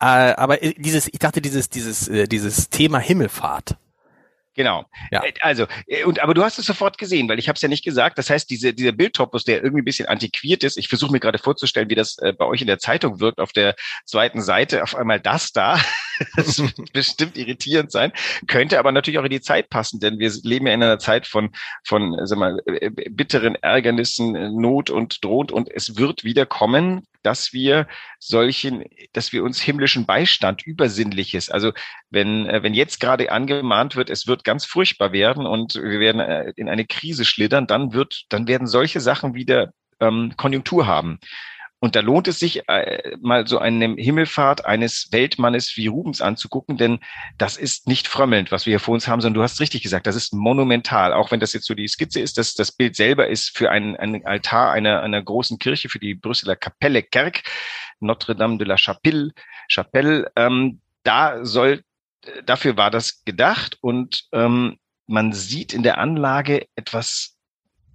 Äh, 0.00 0.34
aber 0.34 0.60
äh, 0.60 0.74
dieses, 0.76 1.06
ich 1.06 1.20
dachte, 1.20 1.40
dieses, 1.40 1.70
dieses, 1.70 2.08
äh, 2.08 2.26
dieses 2.26 2.68
Thema 2.68 2.98
Himmelfahrt 2.98 3.76
Genau. 4.56 4.86
Ja. 5.10 5.22
Äh, 5.22 5.34
also, 5.40 5.66
äh, 5.86 6.04
und 6.04 6.20
aber 6.20 6.34
du 6.34 6.42
hast 6.42 6.58
es 6.58 6.66
sofort 6.66 6.96
gesehen, 6.98 7.28
weil 7.28 7.38
ich 7.38 7.48
habe 7.48 7.56
es 7.56 7.62
ja 7.62 7.68
nicht 7.68 7.84
gesagt. 7.84 8.18
Das 8.18 8.30
heißt, 8.30 8.48
diese, 8.50 8.72
dieser 8.72 8.92
Bildtopos, 8.92 9.44
der 9.44 9.62
irgendwie 9.62 9.82
ein 9.82 9.84
bisschen 9.84 10.08
antiquiert 10.08 10.64
ist, 10.64 10.78
ich 10.78 10.88
versuche 10.88 11.12
mir 11.12 11.20
gerade 11.20 11.38
vorzustellen, 11.38 11.90
wie 11.90 11.94
das 11.94 12.16
äh, 12.18 12.32
bei 12.32 12.46
euch 12.46 12.62
in 12.62 12.66
der 12.66 12.78
Zeitung 12.78 13.20
wirkt, 13.20 13.38
auf 13.38 13.52
der 13.52 13.76
zweiten 14.06 14.40
Seite, 14.40 14.82
auf 14.82 14.96
einmal 14.96 15.20
das 15.20 15.52
da. 15.52 15.78
das 16.36 16.58
wird 16.58 16.74
bestimmt 16.92 17.36
irritierend 17.36 17.92
sein, 17.92 18.12
könnte 18.46 18.78
aber 18.78 18.92
natürlich 18.92 19.18
auch 19.18 19.24
in 19.24 19.30
die 19.30 19.40
Zeit 19.42 19.68
passen, 19.68 20.00
denn 20.00 20.18
wir 20.18 20.32
leben 20.42 20.66
ja 20.66 20.72
in 20.72 20.82
einer 20.82 20.98
Zeit 20.98 21.26
von, 21.26 21.50
von 21.84 22.18
sag 22.24 22.38
mal, 22.38 22.60
äh, 22.66 22.90
bitteren 23.10 23.54
Ärgernissen, 23.56 24.32
Not 24.58 24.88
und 24.90 25.22
droht 25.22 25.52
und 25.52 25.70
es 25.70 25.96
wird 25.96 26.24
wieder 26.24 26.46
kommen, 26.46 27.06
dass 27.22 27.52
wir 27.52 27.88
solchen, 28.20 28.84
dass 29.12 29.32
wir 29.32 29.42
uns 29.42 29.60
himmlischen 29.60 30.06
Beistand, 30.06 30.64
Übersinnliches, 30.64 31.50
also 31.50 31.72
wenn, 32.08 32.46
wenn 32.46 32.72
jetzt 32.72 33.00
gerade 33.00 33.32
angemahnt 33.32 33.96
wird, 33.96 34.10
es 34.10 34.26
wird 34.26 34.44
ganz 34.46 34.64
furchtbar 34.64 35.12
werden 35.12 35.44
und 35.44 35.74
wir 35.74 36.00
werden 36.00 36.20
äh, 36.20 36.52
in 36.56 36.70
eine 36.70 36.86
Krise 36.86 37.26
schlittern, 37.26 37.66
dann 37.66 37.92
wird, 37.92 38.24
dann 38.30 38.48
werden 38.48 38.66
solche 38.66 39.00
Sachen 39.00 39.34
wieder 39.34 39.72
ähm, 40.00 40.32
Konjunktur 40.38 40.86
haben. 40.86 41.18
Und 41.78 41.94
da 41.94 42.00
lohnt 42.00 42.26
es 42.26 42.38
sich, 42.38 42.66
äh, 42.68 43.16
mal 43.20 43.46
so 43.46 43.58
eine 43.58 43.94
Himmelfahrt 43.96 44.64
eines 44.64 45.08
Weltmannes 45.10 45.76
wie 45.76 45.88
Rubens 45.88 46.22
anzugucken, 46.22 46.78
denn 46.78 47.00
das 47.36 47.58
ist 47.58 47.86
nicht 47.86 48.08
frömmelnd, 48.08 48.50
was 48.50 48.64
wir 48.64 48.72
hier 48.72 48.80
vor 48.80 48.94
uns 48.94 49.06
haben, 49.06 49.20
sondern 49.20 49.34
du 49.34 49.42
hast 49.42 49.60
richtig 49.60 49.82
gesagt, 49.82 50.06
das 50.06 50.16
ist 50.16 50.32
monumental. 50.32 51.12
Auch 51.12 51.30
wenn 51.30 51.40
das 51.40 51.52
jetzt 51.52 51.66
so 51.66 51.74
die 51.74 51.86
Skizze 51.86 52.20
ist, 52.20 52.38
das, 52.38 52.54
das 52.54 52.72
Bild 52.72 52.96
selber 52.96 53.28
ist 53.28 53.56
für 53.56 53.70
einen, 53.70 53.94
einen 53.96 54.24
Altar 54.24 54.72
einer, 54.72 55.02
einer 55.02 55.22
großen 55.22 55.58
Kirche, 55.58 55.90
für 55.90 55.98
die 55.98 56.14
Brüsseler 56.14 56.56
Kapelle 56.56 57.02
Kerk, 57.02 57.42
Notre-Dame 58.00 58.56
de 58.56 58.66
la 58.66 58.78
Chapelle, 58.78 59.32
Chapelle. 59.68 60.30
Ähm, 60.34 60.80
da 61.02 61.44
soll, 61.44 61.82
dafür 62.44 62.76
war 62.76 62.90
das 62.90 63.24
gedacht 63.24 63.78
und 63.80 64.24
ähm, 64.32 64.78
man 65.06 65.32
sieht 65.32 65.72
in 65.72 65.82
der 65.82 65.98
Anlage 65.98 66.66
etwas 66.74 67.35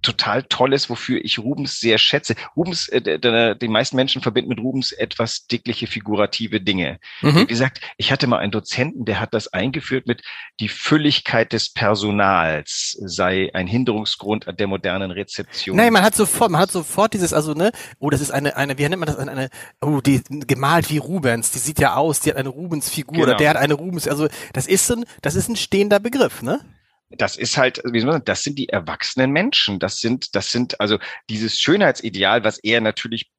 total 0.02 0.42
Tolles, 0.42 0.90
wofür 0.90 1.24
ich 1.24 1.38
Rubens 1.38 1.80
sehr 1.80 1.98
schätze. 1.98 2.34
Rubens, 2.56 2.88
äh, 2.88 3.56
die 3.56 3.68
meisten 3.68 3.96
Menschen 3.96 4.22
verbinden 4.22 4.50
mit 4.50 4.60
Rubens 4.60 4.92
etwas 4.92 5.46
dickliche, 5.46 5.86
figurative 5.86 6.60
Dinge. 6.60 6.98
Mhm. 7.20 7.36
Wie 7.36 7.46
gesagt, 7.46 7.80
ich 7.96 8.12
hatte 8.12 8.26
mal 8.26 8.38
einen 8.38 8.52
Dozenten, 8.52 9.04
der 9.04 9.20
hat 9.20 9.32
das 9.34 9.48
eingeführt 9.48 10.06
mit 10.06 10.22
die 10.60 10.68
Fülligkeit 10.68 11.52
des 11.52 11.72
Personals 11.72 12.96
sei 13.00 13.50
ein 13.54 13.66
Hinderungsgrund 13.66 14.46
der 14.58 14.66
modernen 14.66 15.10
Rezeption. 15.10 15.76
Nein, 15.76 15.92
man 15.92 16.02
hat 16.02 16.14
sofort, 16.14 16.50
man 16.50 16.60
hat 16.60 16.70
sofort 16.70 17.14
dieses, 17.14 17.32
also 17.32 17.54
ne, 17.54 17.72
oh, 17.98 18.10
das 18.10 18.20
ist 18.20 18.30
eine, 18.30 18.56
eine, 18.56 18.78
wie 18.78 18.88
nennt 18.88 18.98
man 18.98 19.06
das, 19.06 19.16
eine, 19.16 19.30
eine 19.30 19.48
oh, 19.80 20.00
die 20.00 20.22
gemalt 20.28 20.90
wie 20.90 20.98
Rubens, 20.98 21.50
die 21.52 21.58
sieht 21.58 21.78
ja 21.78 21.94
aus, 21.94 22.20
die 22.20 22.30
hat 22.30 22.36
eine 22.36 22.48
Rubens-Figur 22.48 23.14
genau. 23.14 23.28
oder 23.28 23.36
der 23.36 23.50
hat 23.50 23.56
eine 23.56 23.74
Rubens, 23.74 24.08
also 24.08 24.28
das 24.52 24.66
ist 24.66 24.90
ein, 24.90 25.04
das 25.22 25.34
ist 25.34 25.48
ein 25.48 25.56
stehender 25.56 26.00
Begriff, 26.00 26.42
ne? 26.42 26.60
Das 27.18 27.36
ist 27.36 27.56
halt, 27.56 27.80
wie 27.84 28.00
soll 28.00 28.06
man 28.06 28.14
sagen, 28.14 28.24
das 28.24 28.42
sind 28.42 28.58
die 28.58 28.68
erwachsenen 28.68 29.30
Menschen. 29.30 29.78
Das 29.78 29.98
sind, 29.98 30.34
das 30.34 30.50
sind 30.50 30.80
also 30.80 30.98
dieses 31.28 31.60
Schönheitsideal, 31.60 32.44
was 32.44 32.58
er 32.58 32.80
natürlich 32.80 33.30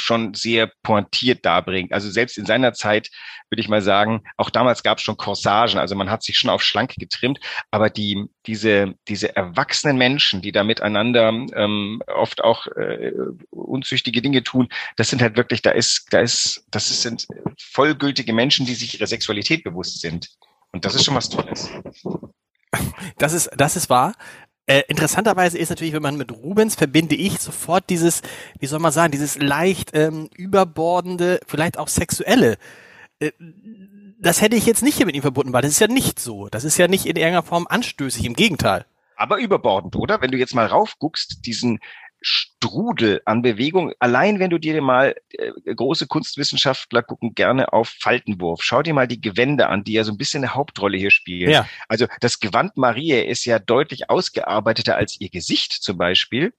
schon 0.00 0.34
sehr 0.34 0.70
pointiert 0.82 1.44
darbringt. 1.44 1.92
Also 1.92 2.10
selbst 2.10 2.38
in 2.38 2.46
seiner 2.46 2.72
Zeit 2.72 3.10
würde 3.50 3.60
ich 3.60 3.68
mal 3.68 3.82
sagen, 3.82 4.22
auch 4.36 4.50
damals 4.50 4.82
gab 4.82 4.98
es 4.98 5.04
schon 5.04 5.16
Corsagen, 5.16 5.78
also 5.78 5.94
man 5.94 6.10
hat 6.10 6.22
sich 6.22 6.38
schon 6.38 6.50
auf 6.50 6.62
schlank 6.62 6.94
getrimmt, 6.96 7.40
aber 7.70 7.90
die 7.90 8.26
diese 8.46 8.94
diese 9.08 9.34
erwachsenen 9.36 9.98
Menschen, 9.98 10.42
die 10.42 10.52
da 10.52 10.64
miteinander 10.64 11.28
ähm, 11.28 12.02
oft 12.06 12.42
auch 12.42 12.66
äh, 12.68 13.12
unzüchtige 13.50 14.22
Dinge 14.22 14.42
tun, 14.42 14.68
das 14.96 15.10
sind 15.10 15.22
halt 15.22 15.36
wirklich, 15.36 15.62
da 15.62 15.70
ist 15.70 16.06
da 16.10 16.20
ist 16.20 16.64
das 16.70 17.02
sind 17.02 17.26
vollgültige 17.60 18.32
Menschen, 18.32 18.66
die 18.66 18.74
sich 18.74 18.94
ihrer 18.94 19.06
Sexualität 19.06 19.64
bewusst 19.64 20.00
sind. 20.00 20.28
Und 20.72 20.84
das 20.84 20.94
ist 20.94 21.04
schon 21.04 21.14
was 21.14 21.28
Tolles. 21.28 21.70
Das 23.18 23.32
ist, 23.32 23.50
das 23.56 23.76
ist 23.76 23.90
wahr. 23.90 24.14
Äh, 24.66 24.82
interessanterweise 24.88 25.56
ist 25.56 25.70
natürlich, 25.70 25.94
wenn 25.94 26.02
man 26.02 26.18
mit 26.18 26.30
Rubens 26.30 26.74
verbinde 26.74 27.14
ich 27.14 27.40
sofort 27.40 27.88
dieses, 27.88 28.20
wie 28.58 28.66
soll 28.66 28.80
man 28.80 28.92
sagen, 28.92 29.12
dieses 29.12 29.38
leicht 29.38 29.90
ähm, 29.94 30.28
überbordende, 30.36 31.40
vielleicht 31.46 31.78
auch 31.78 31.88
sexuelle. 31.88 32.58
Äh, 33.18 33.32
das 34.20 34.42
hätte 34.42 34.56
ich 34.56 34.66
jetzt 34.66 34.82
nicht 34.82 34.96
hier 34.96 35.06
mit 35.06 35.14
ihm 35.14 35.22
verbunden, 35.22 35.52
weil 35.52 35.62
das 35.62 35.70
ist 35.70 35.80
ja 35.80 35.86
nicht 35.86 36.20
so. 36.20 36.48
Das 36.48 36.64
ist 36.64 36.76
ja 36.76 36.86
nicht 36.86 37.06
in 37.06 37.16
irgendeiner 37.16 37.42
Form 37.42 37.66
anstößig, 37.68 38.24
im 38.26 38.34
Gegenteil. 38.34 38.84
Aber 39.16 39.38
überbordend, 39.38 39.96
oder? 39.96 40.20
Wenn 40.20 40.30
du 40.30 40.38
jetzt 40.38 40.54
mal 40.54 40.66
raufguckst, 40.66 41.46
diesen 41.46 41.80
Strudel 42.20 43.22
an 43.24 43.42
Bewegung. 43.42 43.92
Allein 43.98 44.38
wenn 44.38 44.50
du 44.50 44.58
dir 44.58 44.80
mal 44.82 45.14
äh, 45.30 45.52
große 45.74 46.06
Kunstwissenschaftler 46.06 47.02
gucken 47.02 47.34
gerne 47.34 47.72
auf 47.72 47.94
Faltenwurf. 48.00 48.62
Schau 48.62 48.82
dir 48.82 48.94
mal 48.94 49.06
die 49.06 49.20
Gewände 49.20 49.68
an, 49.68 49.84
die 49.84 49.92
ja 49.92 50.04
so 50.04 50.12
ein 50.12 50.18
bisschen 50.18 50.42
eine 50.42 50.54
Hauptrolle 50.54 50.98
hier 50.98 51.10
spielen. 51.10 51.50
Ja. 51.50 51.68
Also 51.88 52.06
das 52.20 52.40
Gewand 52.40 52.76
Maria 52.76 53.22
ist 53.22 53.44
ja 53.44 53.58
deutlich 53.58 54.10
ausgearbeiteter 54.10 54.96
als 54.96 55.20
ihr 55.20 55.30
Gesicht 55.30 55.72
zum 55.72 55.98
Beispiel. 55.98 56.52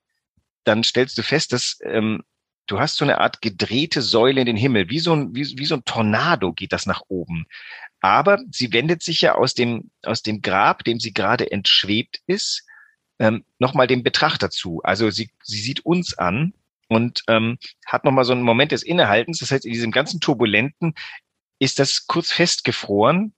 Dann 0.64 0.84
stellst 0.84 1.18
du 1.18 1.24
fest, 1.24 1.52
dass 1.54 1.80
ähm, 1.84 2.24
du 2.68 2.80
hast 2.80 2.98
so 2.98 3.04
eine 3.04 3.20
Art 3.20 3.42
gedrehte 3.42 4.02
Säule 4.02 4.42
in 4.42 4.46
den 4.46 4.58
Himmel. 4.58 4.90
Wie 4.90 5.00
so 5.00 5.14
ein, 5.14 5.36
wie, 5.36 5.58
wie 5.58 5.66
so 5.66 5.76
ein 5.76 5.86
Tornado 5.86 6.54
geht 6.54 6.72
das 6.72 6.86
nach 6.86 7.02
oben. 7.08 7.46
Aber 8.02 8.40
sie 8.52 8.72
wendet 8.72 9.04
sich 9.04 9.22
ja 9.22 9.36
aus 9.36 9.54
dem, 9.54 9.92
aus 10.04 10.22
dem 10.22 10.42
Grab, 10.42 10.84
dem 10.84 11.00
sie 11.00 11.14
gerade 11.14 11.52
entschwebt 11.52 12.22
ist, 12.28 12.66
ähm, 13.20 13.44
nochmal 13.60 13.88
den 13.88 14.04
Betrachter 14.04 14.50
zu. 14.50 14.82
Also 14.84 15.10
sie, 15.10 15.30
sie 15.44 15.60
sieht 15.60 15.86
uns 15.86 16.18
an 16.18 16.54
und 16.88 17.24
ähm, 17.28 17.58
hat 17.86 18.06
nochmal 18.06 18.26
so 18.26 18.34
einen 18.34 18.42
Moment 18.42 18.72
des 18.72 18.84
Innehaltens. 18.84 19.40
Das 19.40 19.52
heißt, 19.52 19.66
in 19.66 19.74
diesem 19.74 19.92
ganzen 19.92 20.20
Turbulenten 20.20 20.96
ist 21.60 21.80
das 21.80 22.08
kurz 22.08 22.32
festgefroren 22.32 23.34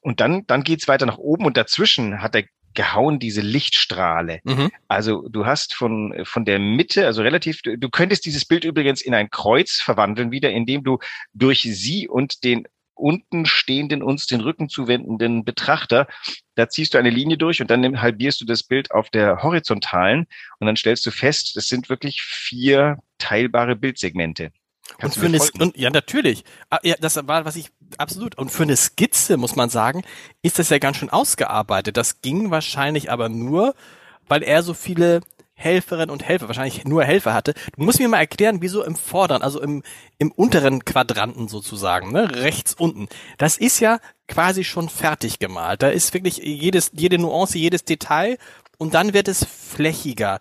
und 0.00 0.20
dann, 0.20 0.46
dann 0.46 0.64
geht's 0.64 0.88
weiter 0.88 1.06
nach 1.06 1.18
oben 1.18 1.44
und 1.44 1.56
dazwischen 1.56 2.22
hat 2.22 2.34
er 2.34 2.44
gehauen 2.74 3.18
diese 3.18 3.40
Lichtstrahle. 3.40 4.40
Mhm. 4.44 4.70
Also 4.88 5.28
du 5.28 5.46
hast 5.46 5.74
von, 5.74 6.14
von 6.24 6.44
der 6.44 6.58
Mitte, 6.58 7.06
also 7.06 7.22
relativ, 7.22 7.62
du, 7.62 7.76
du 7.76 7.88
könntest 7.88 8.24
dieses 8.24 8.44
Bild 8.44 8.64
übrigens 8.64 9.00
in 9.00 9.14
ein 9.14 9.30
Kreuz 9.30 9.80
verwandeln 9.80 10.30
wieder, 10.30 10.50
indem 10.50 10.84
du 10.84 10.98
durch 11.32 11.62
sie 11.62 12.08
und 12.08 12.44
den 12.44 12.68
unten 12.98 13.46
stehenden, 13.46 14.02
uns 14.02 14.26
den 14.26 14.40
Rücken 14.40 14.68
zuwendenden 14.68 15.44
Betrachter. 15.44 16.06
Da 16.54 16.68
ziehst 16.68 16.94
du 16.94 16.98
eine 16.98 17.10
Linie 17.10 17.38
durch 17.38 17.60
und 17.60 17.70
dann 17.70 18.00
halbierst 18.00 18.40
du 18.40 18.44
das 18.44 18.62
Bild 18.62 18.90
auf 18.90 19.10
der 19.10 19.42
horizontalen 19.42 20.26
und 20.58 20.66
dann 20.66 20.76
stellst 20.76 21.06
du 21.06 21.10
fest, 21.10 21.56
das 21.56 21.68
sind 21.68 21.88
wirklich 21.88 22.22
vier 22.22 22.98
teilbare 23.18 23.76
Bildsegmente. 23.76 24.50
Kannst 24.96 25.18
und 25.18 25.22
für 25.22 25.26
eine, 25.26 25.66
und, 25.66 25.76
ja, 25.76 25.90
natürlich. 25.90 26.44
Ah, 26.70 26.78
ja, 26.82 26.94
das 26.98 27.16
war, 27.26 27.44
was 27.44 27.56
ich, 27.56 27.70
absolut. 27.98 28.36
Und 28.38 28.50
für 28.50 28.62
eine 28.62 28.76
Skizze, 28.76 29.36
muss 29.36 29.54
man 29.54 29.68
sagen, 29.68 30.02
ist 30.42 30.58
das 30.58 30.70
ja 30.70 30.78
ganz 30.78 30.96
schön 30.96 31.10
ausgearbeitet. 31.10 31.96
Das 31.96 32.22
ging 32.22 32.50
wahrscheinlich 32.50 33.10
aber 33.10 33.28
nur, 33.28 33.74
weil 34.28 34.42
er 34.42 34.62
so 34.62 34.74
viele 34.74 35.20
Helferinnen 35.58 36.10
und 36.10 36.24
Helfer, 36.24 36.46
wahrscheinlich 36.46 36.84
nur 36.84 37.04
Helfer 37.04 37.34
hatte. 37.34 37.52
Du 37.76 37.82
musst 37.82 37.98
mir 37.98 38.08
mal 38.08 38.18
erklären, 38.18 38.62
wieso 38.62 38.84
im 38.84 38.94
vorderen, 38.94 39.42
also 39.42 39.60
im, 39.60 39.82
im 40.18 40.30
unteren 40.30 40.84
Quadranten 40.84 41.48
sozusagen, 41.48 42.12
ne, 42.12 42.32
rechts 42.36 42.74
unten. 42.74 43.08
Das 43.38 43.56
ist 43.56 43.80
ja 43.80 43.98
quasi 44.28 44.62
schon 44.62 44.88
fertig 44.88 45.40
gemalt. 45.40 45.82
Da 45.82 45.88
ist 45.88 46.14
wirklich 46.14 46.38
jedes, 46.38 46.92
jede 46.94 47.18
Nuance, 47.18 47.58
jedes 47.58 47.84
Detail 47.84 48.38
und 48.78 48.94
dann 48.94 49.14
wird 49.14 49.26
es 49.26 49.44
flächiger. 49.44 50.38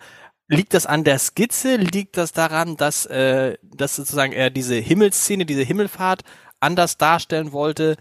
Liegt 0.48 0.76
das 0.76 0.86
an 0.86 1.04
der 1.04 1.18
Skizze? 1.18 1.78
Liegt 1.78 2.16
das 2.16 2.32
daran, 2.32 2.78
dass, 2.78 3.08
äh, 3.08 3.58
dass 3.64 3.96
sozusagen 3.96 4.34
er 4.34 4.52
diese 4.52 4.76
Himmelsszene, 4.76 5.46
diese 5.46 5.64
Himmelfahrt 5.64 6.22
anders 6.60 6.98
darstellen 6.98 7.52
wollte? 7.52 7.98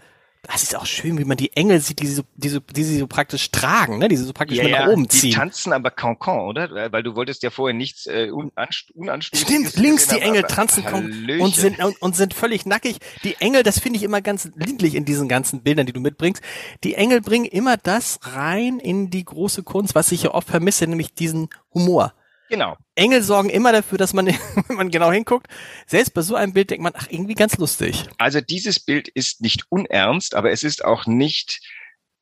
Das 0.51 0.63
ist 0.63 0.75
auch 0.75 0.85
schön, 0.85 1.17
wie 1.17 1.25
man 1.25 1.37
die 1.37 1.55
Engel 1.55 1.79
sieht, 1.81 1.99
die 1.99 2.07
sie 2.07 2.15
so, 2.15 2.23
die, 2.35 2.49
so, 2.49 2.59
die 2.59 2.83
sie 2.83 2.97
so 2.97 3.07
praktisch 3.07 3.51
tragen, 3.51 3.97
ne? 3.97 4.07
die 4.07 4.15
sie 4.15 4.23
so 4.23 4.33
praktisch 4.33 4.57
ja, 4.57 4.63
mit 4.63 4.71
nach 4.71 4.87
oben 4.87 5.09
ziehen. 5.09 5.31
Die 5.31 5.35
tanzen 5.35 5.73
aber 5.73 5.91
Cancan, 5.91 6.39
oder? 6.39 6.91
Weil 6.91 7.03
du 7.03 7.15
wolltest 7.15 7.43
ja 7.43 7.49
vorher 7.49 7.75
nichts 7.75 8.07
äh, 8.07 8.29
unanständiges. 8.31 9.41
Stimmt, 9.41 9.75
links 9.75 10.07
die 10.07 10.19
Engel 10.19 10.43
tanzen 10.43 10.85
und 10.85 11.55
sind, 11.55 11.79
und, 11.79 12.01
und 12.01 12.15
sind 12.15 12.33
völlig 12.33 12.65
nackig. 12.65 12.97
Die 13.23 13.35
Engel, 13.39 13.63
das 13.63 13.79
finde 13.79 13.97
ich 13.97 14.03
immer 14.03 14.21
ganz 14.21 14.49
lindlich 14.55 14.95
in 14.95 15.05
diesen 15.05 15.27
ganzen 15.27 15.63
Bildern, 15.63 15.85
die 15.85 15.93
du 15.93 15.99
mitbringst. 15.99 16.41
Die 16.83 16.95
Engel 16.95 17.21
bringen 17.21 17.45
immer 17.45 17.75
das 17.75 18.19
rein 18.23 18.79
in 18.79 19.09
die 19.09 19.25
große 19.25 19.63
Kunst, 19.63 19.95
was 19.95 20.11
ich 20.11 20.23
ja 20.23 20.33
oft 20.33 20.47
vermisse, 20.47 20.87
nämlich 20.87 21.13
diesen 21.13 21.49
Humor. 21.73 22.13
Genau. 22.49 22.77
Engel 22.95 23.21
sorgen 23.23 23.49
immer 23.49 23.71
dafür, 23.71 23.97
dass 23.97 24.13
man, 24.13 24.27
wenn 24.67 24.77
man 24.77 24.89
genau 24.89 25.11
hinguckt, 25.11 25.47
selbst 25.85 26.13
bei 26.13 26.21
so 26.21 26.35
einem 26.35 26.53
Bild 26.53 26.69
denkt 26.69 26.83
man, 26.83 26.93
ach, 26.95 27.07
irgendwie 27.09 27.33
ganz 27.35 27.57
lustig. 27.57 28.05
Also 28.17 28.41
dieses 28.41 28.79
Bild 28.79 29.07
ist 29.07 29.41
nicht 29.41 29.65
unernst, 29.69 30.35
aber 30.35 30.51
es 30.51 30.63
ist 30.63 30.83
auch 30.83 31.05
nicht, 31.05 31.61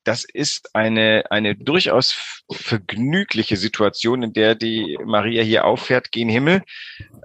das 0.04 0.24
ist 0.24 0.74
eine, 0.74 1.26
eine 1.30 1.56
durchaus 1.56 2.44
vergnügliche 2.52 3.58
Situation, 3.58 4.24
in 4.24 4.34
der 4.34 4.56
die 4.56 4.98
Maria 5.04 5.44
hier 5.44 5.66
auffährt, 5.66 6.12
gen 6.12 6.30
Himmel. 6.30 6.64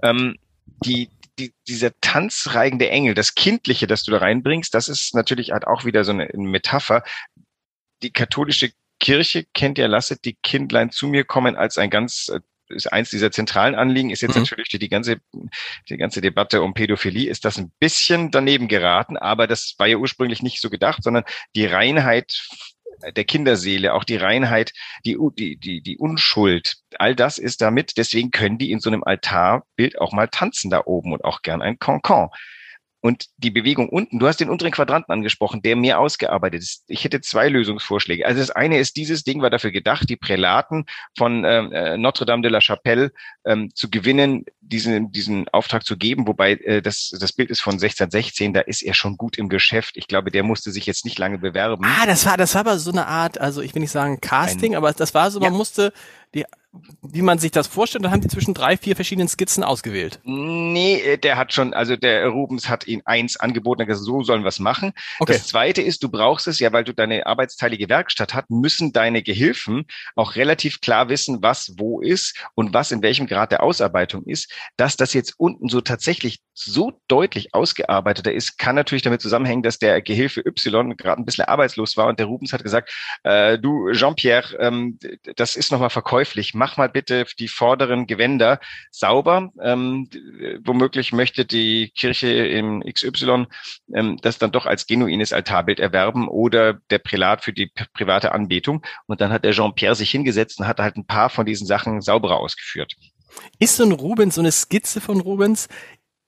Ähm, 0.03 0.37
die, 0.83 1.09
die, 1.37 1.53
dieser 1.67 1.91
tanzreigende 2.01 2.89
Engel, 2.89 3.13
das 3.13 3.35
Kindliche, 3.35 3.87
das 3.87 4.03
du 4.03 4.11
da 4.11 4.17
reinbringst, 4.17 4.73
das 4.73 4.89
ist 4.89 5.15
natürlich 5.15 5.51
halt 5.51 5.65
auch 5.65 5.85
wieder 5.85 6.03
so 6.03 6.11
eine 6.11 6.27
Metapher. 6.33 7.03
Die 8.03 8.11
katholische 8.11 8.71
Kirche 8.99 9.45
kennt 9.53 9.77
ja, 9.77 9.87
lasset 9.87 10.23
die 10.25 10.37
Kindlein 10.43 10.91
zu 10.91 11.07
mir 11.07 11.23
kommen 11.23 11.55
als 11.55 11.77
ein 11.77 11.89
ganz 11.89 12.29
äh, 12.29 12.39
ist 12.71 12.91
eins 12.91 13.09
dieser 13.09 13.31
zentralen 13.31 13.75
Anliegen, 13.75 14.09
ist 14.09 14.21
jetzt 14.21 14.35
mhm. 14.35 14.41
natürlich 14.41 14.69
die 14.69 14.89
ganze, 14.89 15.17
die 15.89 15.97
ganze 15.97 16.21
Debatte 16.21 16.61
um 16.61 16.73
Pädophilie, 16.73 17.29
ist 17.29 17.45
das 17.45 17.57
ein 17.57 17.71
bisschen 17.79 18.31
daneben 18.31 18.67
geraten, 18.67 19.17
aber 19.17 19.47
das 19.47 19.75
war 19.77 19.87
ja 19.87 19.97
ursprünglich 19.97 20.41
nicht 20.41 20.61
so 20.61 20.69
gedacht, 20.69 21.03
sondern 21.03 21.23
die 21.55 21.65
Reinheit 21.65 22.41
der 23.15 23.23
Kinderseele, 23.23 23.93
auch 23.93 24.03
die 24.03 24.17
Reinheit, 24.17 24.73
die, 25.05 25.17
die, 25.37 25.57
die, 25.57 25.81
die 25.81 25.97
Unschuld, 25.97 26.75
all 26.99 27.15
das 27.15 27.37
ist 27.37 27.61
damit. 27.61 27.97
Deswegen 27.97 28.31
können 28.31 28.57
die 28.57 28.71
in 28.71 28.79
so 28.79 28.89
einem 28.89 29.03
Altarbild 29.03 29.99
auch 29.99 30.11
mal 30.11 30.27
tanzen 30.27 30.69
da 30.69 30.83
oben 30.85 31.13
und 31.13 31.25
auch 31.25 31.41
gern 31.41 31.61
ein 31.61 31.79
Cancan. 31.79 32.29
Und 33.01 33.25
die 33.37 33.49
Bewegung 33.49 33.89
unten, 33.89 34.19
du 34.19 34.27
hast 34.27 34.39
den 34.39 34.49
unteren 34.49 34.71
Quadranten 34.71 35.11
angesprochen, 35.11 35.63
der 35.63 35.75
mehr 35.75 35.99
ausgearbeitet 35.99 36.61
ist. 36.61 36.83
Ich 36.87 37.03
hätte 37.03 37.19
zwei 37.21 37.49
Lösungsvorschläge. 37.49 38.25
Also 38.25 38.39
das 38.39 38.51
eine 38.51 38.77
ist, 38.77 38.95
dieses 38.95 39.23
Ding 39.23 39.41
war 39.41 39.49
dafür 39.49 39.71
gedacht, 39.71 40.07
die 40.07 40.15
Prälaten 40.15 40.85
von 41.17 41.43
ähm, 41.43 41.71
äh, 41.71 41.97
Notre 41.97 42.25
Dame 42.25 42.43
de 42.43 42.51
la 42.51 42.61
Chapelle 42.61 43.11
ähm, 43.43 43.71
zu 43.73 43.89
gewinnen, 43.89 44.45
diesen, 44.59 45.11
diesen 45.11 45.49
Auftrag 45.49 45.83
zu 45.83 45.97
geben. 45.97 46.27
Wobei 46.27 46.53
äh, 46.53 46.81
das, 46.83 47.11
das 47.19 47.33
Bild 47.33 47.49
ist 47.49 47.61
von 47.61 47.73
1616, 47.73 48.53
da 48.53 48.61
ist 48.61 48.83
er 48.83 48.93
schon 48.93 49.17
gut 49.17 49.37
im 49.37 49.49
Geschäft. 49.49 49.97
Ich 49.97 50.07
glaube, 50.07 50.29
der 50.29 50.43
musste 50.43 50.71
sich 50.71 50.85
jetzt 50.85 51.03
nicht 51.03 51.17
lange 51.17 51.39
bewerben. 51.39 51.83
Ah, 51.83 52.05
das 52.05 52.25
war, 52.27 52.37
das 52.37 52.53
war 52.53 52.61
aber 52.61 52.77
so 52.77 52.91
eine 52.91 53.07
Art, 53.07 53.39
also 53.39 53.61
ich 53.61 53.73
will 53.73 53.81
nicht 53.81 53.91
sagen 53.91 54.21
Casting, 54.21 54.73
Ein, 54.73 54.77
aber 54.77 54.93
das 54.93 55.13
war 55.15 55.31
so, 55.31 55.39
man 55.39 55.53
ja. 55.53 55.57
musste 55.57 55.91
die 56.35 56.45
wie 57.01 57.21
man 57.21 57.37
sich 57.37 57.51
das 57.51 57.67
vorstellt, 57.67 58.05
dann 58.05 58.11
haben 58.11 58.21
die 58.21 58.29
zwischen 58.29 58.53
drei, 58.53 58.77
vier 58.77 58.95
verschiedenen 58.95 59.27
Skizzen 59.27 59.63
ausgewählt. 59.63 60.19
Nee, 60.23 61.01
äh, 61.01 61.17
der 61.17 61.37
hat 61.37 61.51
schon, 61.51 61.73
also 61.73 61.97
der 61.97 62.27
Rubens 62.27 62.69
hat 62.69 62.87
ihn 62.87 63.01
eins 63.05 63.37
angeboten, 63.37 63.85
gesagt, 63.85 64.05
so 64.05 64.23
sollen 64.23 64.43
wir 64.43 64.49
es 64.49 64.59
machen. 64.59 64.93
Okay. 65.19 65.33
Das 65.33 65.47
zweite 65.47 65.81
ist, 65.81 66.01
du 66.03 66.09
brauchst 66.09 66.47
es 66.47 66.59
ja, 66.59 66.71
weil 66.71 66.85
du 66.85 66.93
deine 66.93 67.25
arbeitsteilige 67.25 67.89
Werkstatt 67.89 68.33
hast, 68.33 68.49
müssen 68.49 68.93
deine 68.93 69.21
Gehilfen 69.21 69.85
auch 70.15 70.35
relativ 70.35 70.79
klar 70.79 71.09
wissen, 71.09 71.39
was 71.41 71.73
wo 71.77 71.99
ist 71.99 72.37
und 72.55 72.73
was 72.73 72.91
in 72.91 73.01
welchem 73.01 73.27
Grad 73.27 73.51
der 73.51 73.63
Ausarbeitung 73.63 74.23
ist. 74.25 74.51
Dass 74.77 74.95
das 74.95 75.13
jetzt 75.13 75.33
unten 75.37 75.67
so 75.67 75.81
tatsächlich 75.81 76.39
so 76.53 76.93
deutlich 77.07 77.53
ausgearbeiteter 77.53 78.31
ist, 78.31 78.57
kann 78.57 78.75
natürlich 78.75 79.01
damit 79.01 79.21
zusammenhängen, 79.21 79.63
dass 79.63 79.79
der 79.79 80.01
Gehilfe 80.01 80.41
Y 80.45 80.95
gerade 80.95 81.21
ein 81.21 81.25
bisschen 81.25 81.45
arbeitslos 81.45 81.97
war 81.97 82.07
und 82.07 82.19
der 82.19 82.27
Rubens 82.27 82.53
hat 82.53 82.63
gesagt, 82.63 82.93
äh, 83.23 83.57
du 83.57 83.91
Jean-Pierre, 83.91 84.57
ähm, 84.59 84.99
das 85.35 85.55
ist 85.55 85.71
nochmal 85.71 85.89
verkäuflich 85.89 86.53
mach 86.61 86.77
mal 86.77 86.89
bitte 86.89 87.25
die 87.39 87.47
vorderen 87.47 88.05
Gewänder 88.05 88.59
sauber. 88.91 89.51
Ähm, 89.63 90.07
womöglich 90.63 91.11
möchte 91.11 91.43
die 91.43 91.89
Kirche 91.97 92.27
im 92.27 92.83
XY 92.83 93.47
ähm, 93.95 94.19
das 94.21 94.37
dann 94.37 94.51
doch 94.51 94.67
als 94.67 94.85
genuines 94.85 95.33
Altarbild 95.33 95.79
erwerben 95.79 96.27
oder 96.27 96.75
der 96.91 96.99
Prälat 96.99 97.43
für 97.43 97.51
die 97.51 97.71
private 97.93 98.31
Anbetung. 98.31 98.85
Und 99.07 99.21
dann 99.21 99.31
hat 99.31 99.43
der 99.43 99.53
Jean-Pierre 99.53 99.95
sich 99.95 100.11
hingesetzt 100.11 100.59
und 100.59 100.67
hat 100.67 100.79
halt 100.79 100.97
ein 100.97 101.07
paar 101.07 101.31
von 101.31 101.47
diesen 101.47 101.65
Sachen 101.65 101.99
sauberer 102.01 102.37
ausgeführt. 102.37 102.95
Ist 103.57 103.77
so 103.77 103.83
ein 103.83 103.91
Rubens, 103.91 104.35
so 104.35 104.41
eine 104.41 104.51
Skizze 104.51 105.01
von 105.01 105.19
Rubens, 105.19 105.67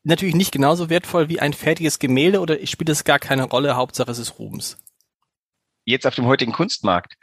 natürlich 0.02 0.34
nicht 0.34 0.52
genauso 0.52 0.90
wertvoll 0.90 1.30
wie 1.30 1.42
ein 1.42 1.54
fertiges 1.54 2.00
Gemälde 2.00 2.40
oder 2.40 2.58
spielt 2.66 2.90
es 2.90 3.04
gar 3.04 3.20
keine 3.20 3.44
Rolle? 3.44 3.76
Hauptsache 3.76 4.10
es 4.10 4.18
ist 4.18 4.40
Rubens. 4.40 4.80
Jetzt 5.86 6.08
auf 6.08 6.16
dem 6.16 6.26
heutigen 6.26 6.54
Kunstmarkt 6.54 7.18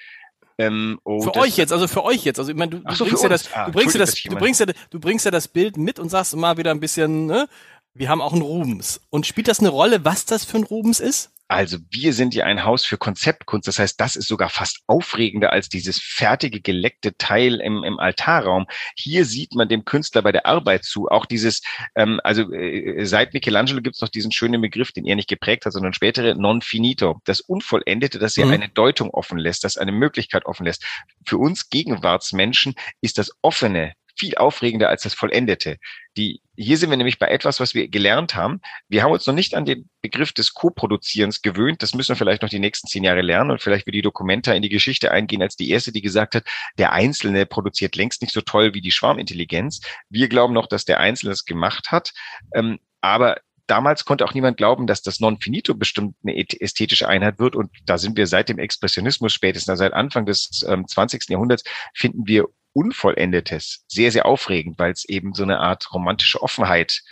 ähm, 0.61 1.01
oh, 1.05 1.23
für 1.23 1.35
euch 1.37 1.57
jetzt, 1.57 1.73
also 1.73 1.89
für 1.89 2.05
euch 2.05 2.25
jetzt. 2.25 2.39
Also 2.39 2.51
ich 2.51 2.57
meine, 2.57 2.71
du, 2.71 2.79
du 2.79 2.95
so, 2.95 3.05
bringst 3.05 3.23
ja 3.23 3.29
das, 3.29 3.53
ah, 3.53 3.67
du 3.67 3.73
bringst 3.73 3.95
ja 3.95 4.01
das, 4.01 4.15
du 4.15 4.37
bringst 4.37 4.61
ja, 4.61 4.67
du 4.67 5.01
bringst 5.01 5.25
ja 5.25 5.31
das 5.31 5.49
Bild 5.49 5.77
mit 5.77 5.99
und 5.99 6.09
sagst 6.09 6.35
mal 6.37 6.57
wieder 6.57 6.71
ein 6.71 6.81
bisschen, 6.81 7.27
ne? 7.27 7.49
wir 7.95 8.09
haben 8.09 8.21
auch 8.21 8.33
einen 8.33 8.43
Rubens. 8.43 9.01
Und 9.11 9.27
spielt 9.27 9.49
das 9.49 9.61
eine 9.61 9.69
Rolle, 9.69 10.05
was 10.05 10.25
das 10.25 10.45
für 10.45 10.59
ein 10.59 10.65
Rubens 10.65 11.01
ist? 11.01 11.31
Also 11.51 11.79
wir 11.91 12.13
sind 12.13 12.33
ja 12.33 12.45
ein 12.45 12.63
Haus 12.63 12.85
für 12.85 12.97
Konzeptkunst. 12.97 13.67
Das 13.67 13.81
heißt, 13.81 14.01
das 14.01 14.15
ist 14.15 14.29
sogar 14.29 14.51
fast 14.51 14.85
aufregender 14.87 15.53
als 15.53 15.69
dieses 15.69 15.99
fertige, 15.99 16.61
geleckte 16.61 17.17
Teil 17.17 17.61
im, 17.61 17.83
im 17.83 17.99
Altarraum. 17.99 18.67
Hier 18.95 19.25
sieht 19.25 19.57
man 19.57 19.69
dem 19.69 19.85
Künstler 19.85 20.23
bei 20.23 20.31
der 20.31 20.47
Arbeit 20.47 20.85
zu. 20.85 21.09
Auch 21.09 21.27
dieses, 21.27 21.63
ähm, 21.97 22.21
also 22.23 22.53
äh, 22.53 23.05
seit 23.05 23.35
Michelangelo 23.35 23.83
gibt 23.83 23.97
es 23.97 24.01
noch 24.01 24.11
diesen 24.11 24.31
schönen 24.31 24.61
Begriff, 24.61 24.93
den 24.93 25.05
er 25.07 25.17
nicht 25.17 25.29
geprägt 25.29 25.67
hat, 25.67 25.73
sondern 25.73 25.93
spätere 25.93 26.37
non 26.37 26.63
finito. 26.63 27.21
Das 27.25 27.41
Unvollendete, 27.41 28.21
das 28.21 28.37
ja 28.37 28.47
mhm. 28.47 28.53
eine 28.53 28.69
Deutung 28.69 29.11
offen 29.11 29.37
lässt, 29.37 29.65
das 29.65 29.77
eine 29.77 29.91
Möglichkeit 29.91 30.47
offen 30.47 30.67
lässt. 30.67 30.85
Für 31.27 31.39
uns 31.39 31.69
Gegenwartsmenschen 31.69 32.77
ist 33.01 33.19
das 33.19 33.33
Offene 33.43 33.95
viel 34.21 34.35
aufregender 34.35 34.91
als 34.91 35.03
das 35.03 35.15
Vollendete. 35.15 35.79
Die, 36.19 36.43
hier 36.55 36.77
sind 36.77 36.91
wir 36.91 36.99
nämlich 36.99 37.19
bei 37.19 37.29
etwas, 37.29 37.59
was 37.59 37.75
wir 37.75 37.89
gelernt 37.89 38.35
haben. 38.35 38.61
Wir 38.89 39.03
haben 39.03 39.13
uns 39.13 39.27
noch 39.27 39.35
nicht 39.35 39.55
an 39.55 39.65
den 39.65 39.89
Begriff 40.03 40.33
des 40.33 40.53
Co-Produzierens 40.53 41.41
gewöhnt. 41.41 41.83
Das 41.83 41.95
müssen 41.95 42.11
wir 42.11 42.17
vielleicht 42.17 42.43
noch 42.43 42.51
die 42.51 42.59
nächsten 42.59 42.87
zehn 42.87 43.03
Jahre 43.03 43.23
lernen 43.23 43.51
und 43.51 43.63
vielleicht 43.63 43.87
wird 43.87 43.97
die 43.97 44.03
Dokumenta 44.03 44.53
in 44.53 44.61
die 44.61 44.69
Geschichte 44.69 45.11
eingehen 45.11 45.41
als 45.41 45.57
die 45.57 45.71
erste, 45.71 45.91
die 45.91 46.03
gesagt 46.03 46.35
hat, 46.35 46.45
der 46.79 46.93
Einzelne 46.93 47.47
produziert 47.47 47.97
längst 47.97 48.21
nicht 48.21 48.35
so 48.35 48.43
toll 48.43 48.75
wie 48.75 48.83
die 48.83 48.91
Schwarmintelligenz. 48.91 49.81
Wir 50.11 50.29
glauben 50.29 50.53
noch, 50.53 50.67
dass 50.67 50.85
der 50.85 51.01
Einzelne 51.01 51.33
es 51.33 51.47
gemacht 51.47 51.91
hat. 51.91 52.13
Ähm, 52.55 52.79
aber 53.01 53.39
damals 53.67 54.05
konnte 54.05 54.25
auch 54.25 54.35
niemand 54.35 54.59
glauben, 54.59 54.87
dass 54.87 55.01
das 55.01 55.21
Non-Finito 55.21 55.75
bestimmt 55.75 56.15
eine 56.23 56.37
ästhetische 56.37 57.09
Einheit 57.09 57.39
wird. 57.39 57.57
Und 57.57 57.71
da 57.87 57.97
sind 57.97 58.19
wir 58.19 58.27
seit 58.27 58.51
dem 58.51 58.59
Expressionismus 58.59 59.33
spätestens 59.33 59.79
seit 59.79 59.95
Anfang 59.95 60.27
des 60.27 60.63
ähm, 60.69 60.87
20. 60.87 61.31
Jahrhunderts 61.31 61.65
finden 61.95 62.27
wir 62.27 62.49
Unvollendetes 62.73 63.85
sehr, 63.89 64.13
sehr 64.13 64.27
aufregend, 64.27 64.79
weil 64.79 64.93
es 64.93 65.05
eben 65.05 65.35
so 65.35 65.43
eine 65.43 65.61
Art 65.61 65.93
romantische 65.93 66.43
Offenheit 66.43 67.03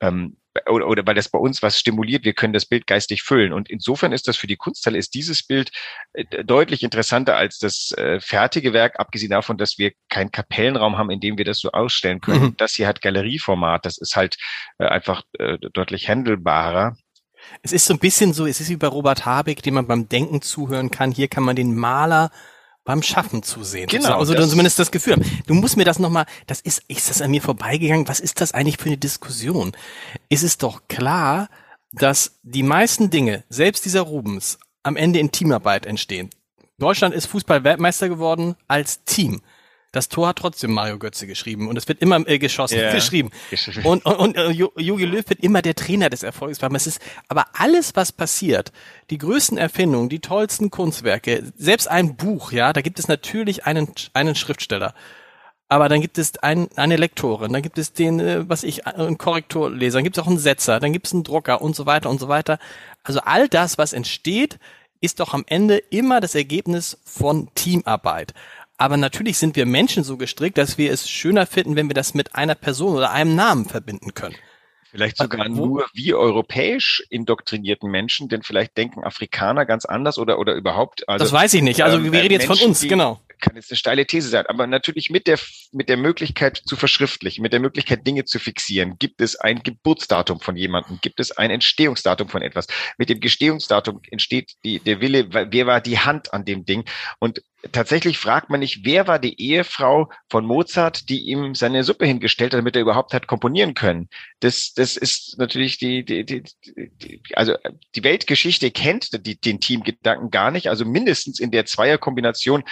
ähm, 0.00 0.36
oder, 0.68 0.86
oder 0.86 1.06
weil 1.06 1.14
das 1.14 1.28
bei 1.28 1.38
uns 1.38 1.62
was 1.62 1.78
stimuliert, 1.78 2.24
wir 2.24 2.34
können 2.34 2.52
das 2.52 2.66
Bild 2.66 2.86
geistig 2.86 3.22
füllen. 3.22 3.52
Und 3.52 3.70
insofern 3.70 4.12
ist 4.12 4.28
das 4.28 4.36
für 4.36 4.46
die 4.46 4.56
Kunsthalle, 4.56 4.98
ist 4.98 5.14
dieses 5.14 5.42
Bild 5.42 5.70
äh, 6.12 6.44
deutlich 6.44 6.82
interessanter 6.82 7.36
als 7.36 7.58
das 7.58 7.92
äh, 7.92 8.20
fertige 8.20 8.72
Werk, 8.72 9.00
abgesehen 9.00 9.30
davon, 9.30 9.56
dass 9.56 9.78
wir 9.78 9.92
keinen 10.10 10.30
Kapellenraum 10.30 10.98
haben, 10.98 11.10
in 11.10 11.20
dem 11.20 11.38
wir 11.38 11.44
das 11.44 11.58
so 11.58 11.72
ausstellen 11.72 12.20
können. 12.20 12.42
Mhm. 12.42 12.56
Das 12.58 12.74
hier 12.74 12.86
hat 12.86 13.00
Galerieformat, 13.00 13.86
das 13.86 13.98
ist 13.98 14.16
halt 14.16 14.36
äh, 14.78 14.86
einfach 14.86 15.22
äh, 15.38 15.58
deutlich 15.72 16.08
handelbarer. 16.08 16.96
Es 17.62 17.72
ist 17.72 17.86
so 17.86 17.94
ein 17.94 17.98
bisschen 17.98 18.32
so, 18.34 18.46
es 18.46 18.60
ist 18.60 18.68
wie 18.68 18.76
bei 18.76 18.86
Robert 18.86 19.24
Habeck, 19.24 19.62
dem 19.62 19.74
man 19.74 19.86
beim 19.86 20.08
Denken 20.08 20.42
zuhören 20.42 20.90
kann. 20.90 21.10
Hier 21.10 21.28
kann 21.28 21.42
man 21.42 21.56
den 21.56 21.74
Maler 21.74 22.30
beim 22.84 23.02
Schaffen 23.02 23.42
zu 23.42 23.62
sehen. 23.62 23.86
Genau. 23.86 24.18
Also 24.18 24.34
das 24.34 24.50
zumindest 24.50 24.78
das 24.78 24.90
Gefühl. 24.90 25.16
Du 25.46 25.54
musst 25.54 25.76
mir 25.76 25.84
das 25.84 25.98
nochmal, 25.98 26.26
das 26.46 26.60
ist, 26.60 26.82
ist 26.88 27.10
das 27.10 27.22
an 27.22 27.30
mir 27.30 27.42
vorbeigegangen? 27.42 28.08
Was 28.08 28.20
ist 28.20 28.40
das 28.40 28.52
eigentlich 28.52 28.78
für 28.78 28.86
eine 28.86 28.98
Diskussion? 28.98 29.72
Ist 30.28 30.42
es 30.42 30.58
doch 30.58 30.82
klar, 30.88 31.48
dass 31.92 32.38
die 32.42 32.62
meisten 32.62 33.10
Dinge, 33.10 33.44
selbst 33.48 33.84
dieser 33.84 34.00
Rubens, 34.02 34.58
am 34.82 34.96
Ende 34.96 35.18
in 35.18 35.30
Teamarbeit 35.30 35.86
entstehen. 35.86 36.30
Deutschland 36.78 37.14
ist 37.14 37.26
Fußball-Weltmeister 37.26 38.08
geworden 38.08 38.56
als 38.66 39.04
Team. 39.04 39.42
Das 39.92 40.08
Tor 40.08 40.28
hat 40.28 40.36
trotzdem 40.36 40.72
Mario 40.72 40.98
Götze 40.98 41.26
geschrieben 41.26 41.68
und 41.68 41.76
es 41.76 41.86
wird 41.86 42.00
immer 42.00 42.26
äh, 42.26 42.38
geschossen, 42.38 42.78
yeah. 42.78 42.92
geschrieben. 42.94 43.30
Und, 43.84 44.04
und, 44.06 44.16
und 44.16 44.36
äh, 44.36 44.50
Jogi 44.50 45.04
Löw 45.04 45.28
wird 45.28 45.40
immer 45.40 45.60
der 45.60 45.74
Trainer 45.74 46.08
des 46.08 46.22
Erfolgs 46.22 46.58
bleiben. 46.58 46.74
Es 46.74 46.86
ist, 46.86 47.00
aber 47.28 47.44
alles, 47.52 47.94
was 47.94 48.10
passiert, 48.10 48.72
die 49.10 49.18
größten 49.18 49.58
Erfindungen, 49.58 50.08
die 50.08 50.20
tollsten 50.20 50.70
Kunstwerke, 50.70 51.52
selbst 51.56 51.88
ein 51.88 52.16
Buch, 52.16 52.52
ja, 52.52 52.72
da 52.72 52.80
gibt 52.80 52.98
es 52.98 53.06
natürlich 53.06 53.66
einen, 53.66 53.92
einen 54.14 54.34
Schriftsteller. 54.34 54.94
Aber 55.68 55.88
dann 55.88 56.00
gibt 56.02 56.18
es 56.18 56.38
ein, 56.38 56.68
eine 56.76 56.96
Lektorin, 56.96 57.52
dann 57.52 57.62
gibt 57.62 57.78
es 57.78 57.92
den, 57.92 58.18
äh, 58.20 58.48
was 58.48 58.62
ich, 58.62 58.86
einen 58.86 59.18
Korrekturleser, 59.18 59.98
dann 59.98 60.04
gibt 60.04 60.16
es 60.16 60.22
auch 60.22 60.28
einen 60.28 60.38
Setzer, 60.38 60.80
dann 60.80 60.92
gibt 60.92 61.06
es 61.06 61.12
einen 61.12 61.22
Drucker 61.24 61.60
und 61.60 61.76
so 61.76 61.84
weiter 61.84 62.08
und 62.08 62.18
so 62.18 62.28
weiter. 62.28 62.58
Also 63.04 63.20
all 63.20 63.48
das, 63.48 63.76
was 63.76 63.92
entsteht, 63.92 64.58
ist 65.02 65.20
doch 65.20 65.34
am 65.34 65.44
Ende 65.46 65.76
immer 65.76 66.20
das 66.20 66.34
Ergebnis 66.34 66.98
von 67.04 67.48
Teamarbeit. 67.54 68.34
Aber 68.78 68.96
natürlich 68.96 69.38
sind 69.38 69.56
wir 69.56 69.66
Menschen 69.66 70.04
so 70.04 70.16
gestrickt, 70.16 70.58
dass 70.58 70.78
wir 70.78 70.92
es 70.92 71.08
schöner 71.08 71.46
finden, 71.46 71.76
wenn 71.76 71.88
wir 71.88 71.94
das 71.94 72.14
mit 72.14 72.34
einer 72.34 72.54
Person 72.54 72.96
oder 72.96 73.10
einem 73.10 73.34
Namen 73.34 73.66
verbinden 73.66 74.14
können. 74.14 74.34
Vielleicht 74.90 75.16
sogar 75.16 75.46
also, 75.46 75.54
nur 75.54 75.86
wie 75.94 76.12
europäisch 76.12 77.02
indoktrinierten 77.08 77.90
Menschen, 77.90 78.28
denn 78.28 78.42
vielleicht 78.42 78.76
denken 78.76 79.04
Afrikaner 79.04 79.64
ganz 79.64 79.86
anders 79.86 80.18
oder, 80.18 80.38
oder 80.38 80.54
überhaupt. 80.54 81.08
Also, 81.08 81.24
das 81.24 81.32
weiß 81.32 81.54
ich 81.54 81.62
nicht. 81.62 81.82
Also 81.82 81.96
ähm, 81.96 82.12
wir 82.12 82.20
reden 82.20 82.34
jetzt 82.34 82.48
Menschen, 82.48 82.60
von 82.60 82.68
uns, 82.68 82.82
genau 82.82 83.20
kann 83.42 83.56
jetzt 83.56 83.70
eine 83.70 83.76
steile 83.76 84.06
These 84.06 84.30
sein, 84.30 84.46
aber 84.46 84.66
natürlich 84.66 85.10
mit 85.10 85.26
der, 85.26 85.38
mit 85.72 85.90
der 85.90 85.98
Möglichkeit 85.98 86.62
zu 86.64 86.76
verschriftlichen, 86.76 87.42
mit 87.42 87.52
der 87.52 87.60
Möglichkeit 87.60 88.06
Dinge 88.06 88.24
zu 88.24 88.38
fixieren, 88.38 88.96
gibt 88.98 89.20
es 89.20 89.36
ein 89.36 89.62
Geburtsdatum 89.62 90.40
von 90.40 90.56
jemandem, 90.56 90.98
gibt 91.02 91.20
es 91.20 91.32
ein 91.36 91.50
Entstehungsdatum 91.50 92.28
von 92.28 92.40
etwas. 92.40 92.68
Mit 92.96 93.10
dem 93.10 93.20
Gestehungsdatum 93.20 94.00
entsteht 94.10 94.54
die, 94.64 94.78
der 94.78 95.00
Wille, 95.00 95.26
wer 95.30 95.66
war 95.66 95.80
die 95.82 95.98
Hand 95.98 96.32
an 96.32 96.46
dem 96.46 96.64
Ding 96.64 96.84
und 97.18 97.42
tatsächlich 97.70 98.18
fragt 98.18 98.50
man 98.50 98.60
nicht, 98.60 98.84
wer 98.84 99.06
war 99.06 99.20
die 99.20 99.40
Ehefrau 99.40 100.10
von 100.28 100.44
Mozart, 100.44 101.08
die 101.08 101.20
ihm 101.20 101.54
seine 101.54 101.84
Suppe 101.84 102.06
hingestellt 102.06 102.52
hat, 102.52 102.58
damit 102.58 102.74
er 102.74 102.82
überhaupt 102.82 103.14
hat 103.14 103.28
komponieren 103.28 103.74
können. 103.74 104.08
Das, 104.40 104.72
das 104.74 104.96
ist 104.96 105.38
natürlich 105.38 105.78
die, 105.78 106.04
die, 106.04 106.24
die, 106.24 106.42
die 106.74 107.22
also 107.34 107.54
die 107.94 108.02
Weltgeschichte 108.02 108.72
kennt 108.72 109.26
die, 109.26 109.40
den 109.40 109.60
Teamgedanken 109.60 110.30
gar 110.30 110.50
nicht. 110.50 110.68
Also 110.68 110.84
mindestens 110.84 111.38
in 111.38 111.52
der 111.52 111.64
Zweierkombination 111.64 112.64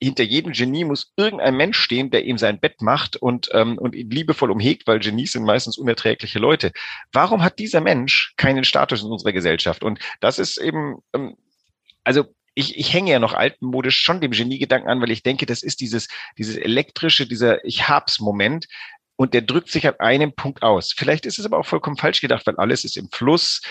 hinter 0.00 0.24
jedem 0.24 0.52
Genie 0.52 0.84
muss 0.84 1.12
irgendein 1.16 1.56
Mensch 1.56 1.78
stehen, 1.78 2.10
der 2.10 2.24
ihm 2.24 2.38
sein 2.38 2.58
Bett 2.58 2.80
macht 2.80 3.16
und, 3.16 3.50
ähm, 3.52 3.76
und 3.76 3.94
ihn 3.94 4.10
liebevoll 4.10 4.50
umhegt, 4.50 4.86
weil 4.86 4.98
Genies 4.98 5.32
sind 5.32 5.44
meistens 5.44 5.76
unerträgliche 5.76 6.38
Leute. 6.38 6.72
Warum 7.12 7.42
hat 7.42 7.58
dieser 7.58 7.82
Mensch 7.82 8.32
keinen 8.36 8.64
Status 8.64 9.02
in 9.02 9.10
unserer 9.10 9.32
Gesellschaft? 9.32 9.84
Und 9.84 9.98
das 10.20 10.38
ist 10.38 10.56
eben, 10.56 11.02
ähm, 11.12 11.36
also 12.04 12.24
ich, 12.58 12.76
ich 12.76 12.92
hänge 12.92 13.12
ja 13.12 13.20
noch 13.20 13.34
altmodisch 13.34 14.00
schon 14.00 14.20
dem 14.20 14.32
Geniegedanken 14.32 14.90
an, 14.90 15.00
weil 15.00 15.12
ich 15.12 15.22
denke, 15.22 15.46
das 15.46 15.62
ist 15.62 15.80
dieses, 15.80 16.08
dieses 16.38 16.56
elektrische, 16.56 17.28
dieser 17.28 17.64
Ich 17.64 17.88
hab's 17.88 18.18
Moment. 18.18 18.66
Und 19.14 19.32
der 19.32 19.42
drückt 19.42 19.70
sich 19.70 19.86
an 19.86 19.94
einem 20.00 20.32
Punkt 20.32 20.64
aus. 20.64 20.92
Vielleicht 20.96 21.24
ist 21.24 21.38
es 21.38 21.46
aber 21.46 21.58
auch 21.58 21.66
vollkommen 21.66 21.96
falsch 21.96 22.20
gedacht, 22.20 22.46
weil 22.48 22.56
alles 22.56 22.84
ist 22.84 22.96
im 22.96 23.10
Fluss. 23.12 23.62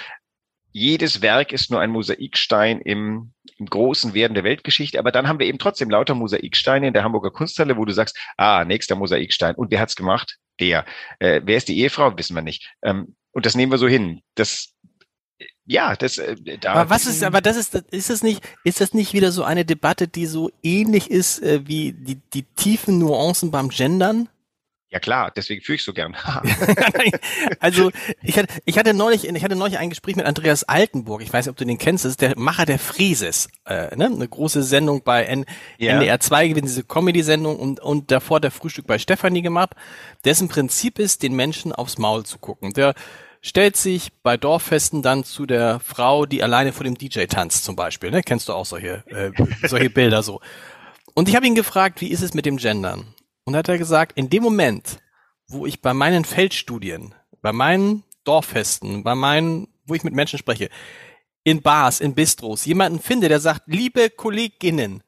Jedes 0.71 1.21
Werk 1.21 1.51
ist 1.51 1.69
nur 1.69 1.81
ein 1.81 1.89
Mosaikstein 1.89 2.79
im, 2.79 3.33
im 3.57 3.65
großen 3.65 4.13
Werden 4.13 4.35
der 4.35 4.45
Weltgeschichte. 4.45 4.99
Aber 4.99 5.11
dann 5.11 5.27
haben 5.27 5.39
wir 5.39 5.47
eben 5.47 5.59
trotzdem 5.59 5.89
lauter 5.89 6.15
Mosaiksteine 6.15 6.87
in 6.87 6.93
der 6.93 7.03
Hamburger 7.03 7.31
Kunsthalle, 7.31 7.75
wo 7.75 7.83
du 7.83 7.91
sagst, 7.91 8.17
ah, 8.37 8.63
nächster 8.63 8.95
Mosaikstein. 8.95 9.55
Und 9.55 9.69
wer 9.69 9.81
hat's 9.81 9.97
gemacht? 9.97 10.37
Der. 10.61 10.85
Äh, 11.19 11.41
wer 11.43 11.57
ist 11.57 11.67
die 11.67 11.77
Ehefrau? 11.79 12.17
Wissen 12.17 12.35
wir 12.35 12.41
nicht. 12.41 12.73
Ähm, 12.81 13.17
und 13.31 13.45
das 13.45 13.55
nehmen 13.55 13.71
wir 13.71 13.79
so 13.79 13.87
hin. 13.87 14.21
Das, 14.35 14.73
ja, 15.67 15.95
das 15.97 16.17
äh, 16.17 16.35
da. 16.59 16.73
Aber 16.73 16.89
was 16.89 17.05
ist, 17.05 17.23
aber 17.23 17.41
das 17.41 17.57
ist, 17.57 17.75
ist 17.75 18.09
das 18.09 18.23
nicht, 18.23 18.41
ist 18.63 18.79
das 18.79 18.93
nicht 18.93 19.13
wieder 19.13 19.33
so 19.33 19.43
eine 19.43 19.65
Debatte, 19.65 20.07
die 20.07 20.25
so 20.25 20.49
ähnlich 20.63 21.11
ist 21.11 21.43
äh, 21.43 21.67
wie 21.67 21.91
die, 21.91 22.15
die 22.33 22.43
tiefen 22.43 22.97
Nuancen 22.99 23.51
beim 23.51 23.67
Gendern? 23.69 24.29
Ja 24.89 24.99
klar, 24.99 25.33
deswegen 25.35 25.61
führe 25.61 25.75
ich 25.75 25.83
so 25.83 25.91
gern. 25.91 26.15
also 27.59 27.91
ich 28.23 28.37
hatte, 28.37 28.53
ich 28.63 28.77
hatte 28.77 28.93
neulich, 28.93 29.27
ich 29.27 29.43
hatte 29.43 29.57
neulich 29.57 29.77
ein 29.77 29.89
Gespräch 29.89 30.15
mit 30.15 30.25
Andreas 30.25 30.63
Altenburg. 30.63 31.21
Ich 31.21 31.33
weiß 31.33 31.45
nicht, 31.45 31.51
ob 31.51 31.57
du 31.57 31.65
den 31.65 31.77
kennst. 31.77 32.05
Das 32.05 32.11
ist 32.11 32.21
der 32.21 32.39
Macher 32.39 32.65
der 32.65 32.79
Frieses, 32.79 33.49
äh, 33.65 33.93
ne? 33.97 34.05
eine 34.05 34.27
große 34.27 34.63
Sendung 34.63 35.03
bei 35.03 35.25
N 35.25 35.45
ja. 35.77 35.95
NDR 35.95 36.21
2 36.21 36.47
gewesen, 36.47 36.67
diese 36.67 36.85
Comedy-Sendung 36.85 37.59
und 37.59 37.81
und 37.81 38.11
davor 38.11 38.39
der 38.39 38.51
Frühstück 38.51 38.87
bei 38.87 38.97
Stefanie 38.97 39.41
gemacht. 39.41 39.71
Dessen 40.23 40.47
Prinzip 40.47 40.99
ist, 40.99 41.21
den 41.21 41.35
Menschen 41.35 41.73
aufs 41.73 41.97
Maul 41.97 42.25
zu 42.25 42.37
gucken. 42.37 42.71
Der 42.71 42.95
stellt 43.47 43.77
sich 43.77 44.11
bei 44.23 44.35
Dorffesten 44.35 45.01
dann 45.01 45.23
zu 45.23 45.45
der 45.45 45.79
Frau, 45.79 46.25
die 46.25 46.43
alleine 46.43 46.73
vor 46.73 46.83
dem 46.83 46.97
DJ 46.97 47.25
tanzt 47.25 47.63
zum 47.63 47.77
Beispiel. 47.77 48.11
Ne? 48.11 48.21
Kennst 48.21 48.49
du 48.49 48.53
auch 48.53 48.65
solche, 48.65 49.05
äh, 49.07 49.31
solche 49.67 49.89
Bilder 49.89 50.21
so. 50.21 50.41
Und 51.13 51.29
ich 51.29 51.35
habe 51.35 51.47
ihn 51.47 51.55
gefragt, 51.55 52.01
wie 52.01 52.09
ist 52.09 52.21
es 52.21 52.33
mit 52.33 52.45
dem 52.45 52.57
Gendern? 52.57 53.05
Und 53.45 53.55
hat 53.55 53.69
er 53.69 53.77
gesagt, 53.77 54.17
in 54.17 54.29
dem 54.29 54.43
Moment, 54.43 54.99
wo 55.47 55.65
ich 55.65 55.81
bei 55.81 55.93
meinen 55.93 56.25
Feldstudien, 56.25 57.15
bei 57.41 57.53
meinen 57.53 58.03
Dorffesten, 58.25 59.03
bei 59.03 59.15
meinen, 59.15 59.69
wo 59.85 59.93
ich 59.93 60.03
mit 60.03 60.13
Menschen 60.13 60.37
spreche, 60.37 60.69
in 61.45 61.61
Bars, 61.61 62.01
in 62.01 62.13
Bistros, 62.13 62.65
jemanden 62.65 62.99
finde, 62.99 63.29
der 63.29 63.39
sagt, 63.39 63.63
liebe 63.67 64.09
Kolleginnen, 64.09 65.01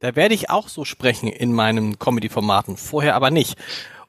da 0.00 0.16
werde 0.16 0.34
ich 0.34 0.50
auch 0.50 0.68
so 0.68 0.84
sprechen 0.84 1.28
in 1.28 1.52
meinen 1.52 2.00
Comedy-Formaten, 2.00 2.76
vorher 2.76 3.14
aber 3.14 3.30
nicht. 3.30 3.56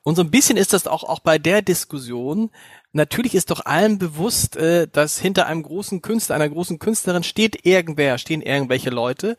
Und 0.06 0.16
so 0.16 0.22
ein 0.22 0.30
bisschen 0.30 0.56
ist 0.56 0.72
das 0.72 0.86
auch, 0.86 1.04
auch 1.04 1.20
bei 1.20 1.40
der 1.40 1.64
Diskussion, 1.64 2.52
natürlich 2.94 3.34
ist 3.34 3.50
doch 3.50 3.66
allen 3.66 3.98
bewusst, 3.98 4.56
äh, 4.56 4.88
dass 4.88 5.18
hinter 5.18 5.48
einem 5.48 5.64
großen 5.64 6.04
Künstler, 6.04 6.36
einer 6.36 6.48
großen 6.48 6.78
Künstlerin 6.78 7.24
steht 7.24 7.66
irgendwer, 7.66 8.20
stehen 8.20 8.44
irgendwelche 8.44 8.92
Leute. 8.92 9.36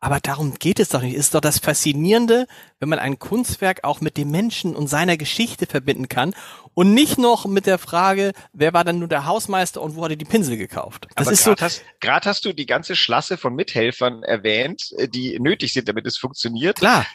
Aber 0.00 0.18
darum 0.18 0.54
geht 0.58 0.80
es 0.80 0.88
doch 0.88 1.02
nicht. 1.02 1.14
Es 1.14 1.26
ist 1.26 1.34
doch 1.34 1.40
das 1.40 1.60
Faszinierende, 1.60 2.48
wenn 2.80 2.88
man 2.88 2.98
ein 2.98 3.20
Kunstwerk 3.20 3.84
auch 3.84 4.00
mit 4.00 4.16
dem 4.16 4.32
Menschen 4.32 4.74
und 4.74 4.88
seiner 4.88 5.16
Geschichte 5.16 5.66
verbinden 5.66 6.08
kann 6.08 6.34
und 6.74 6.92
nicht 6.92 7.16
noch 7.16 7.46
mit 7.46 7.66
der 7.66 7.78
Frage, 7.78 8.32
wer 8.52 8.72
war 8.72 8.82
dann 8.82 8.98
nur 8.98 9.08
der 9.08 9.26
Hausmeister 9.26 9.80
und 9.80 9.94
wo 9.94 10.02
hat 10.02 10.10
er 10.10 10.16
die 10.16 10.24
Pinsel 10.24 10.56
gekauft. 10.56 11.06
Das 11.14 11.28
Aber 11.28 11.32
ist 11.32 11.44
so. 11.44 11.54
Hast, 11.54 11.84
gerade 12.00 12.28
hast 12.28 12.44
du 12.44 12.52
die 12.52 12.66
ganze 12.66 12.96
Schlasse 12.96 13.36
von 13.36 13.54
Mithelfern 13.54 14.24
erwähnt, 14.24 14.92
äh, 14.96 15.06
die 15.06 15.38
nötig 15.38 15.72
sind, 15.72 15.88
damit 15.88 16.04
es 16.06 16.18
funktioniert. 16.18 16.78
Klar 16.78 17.06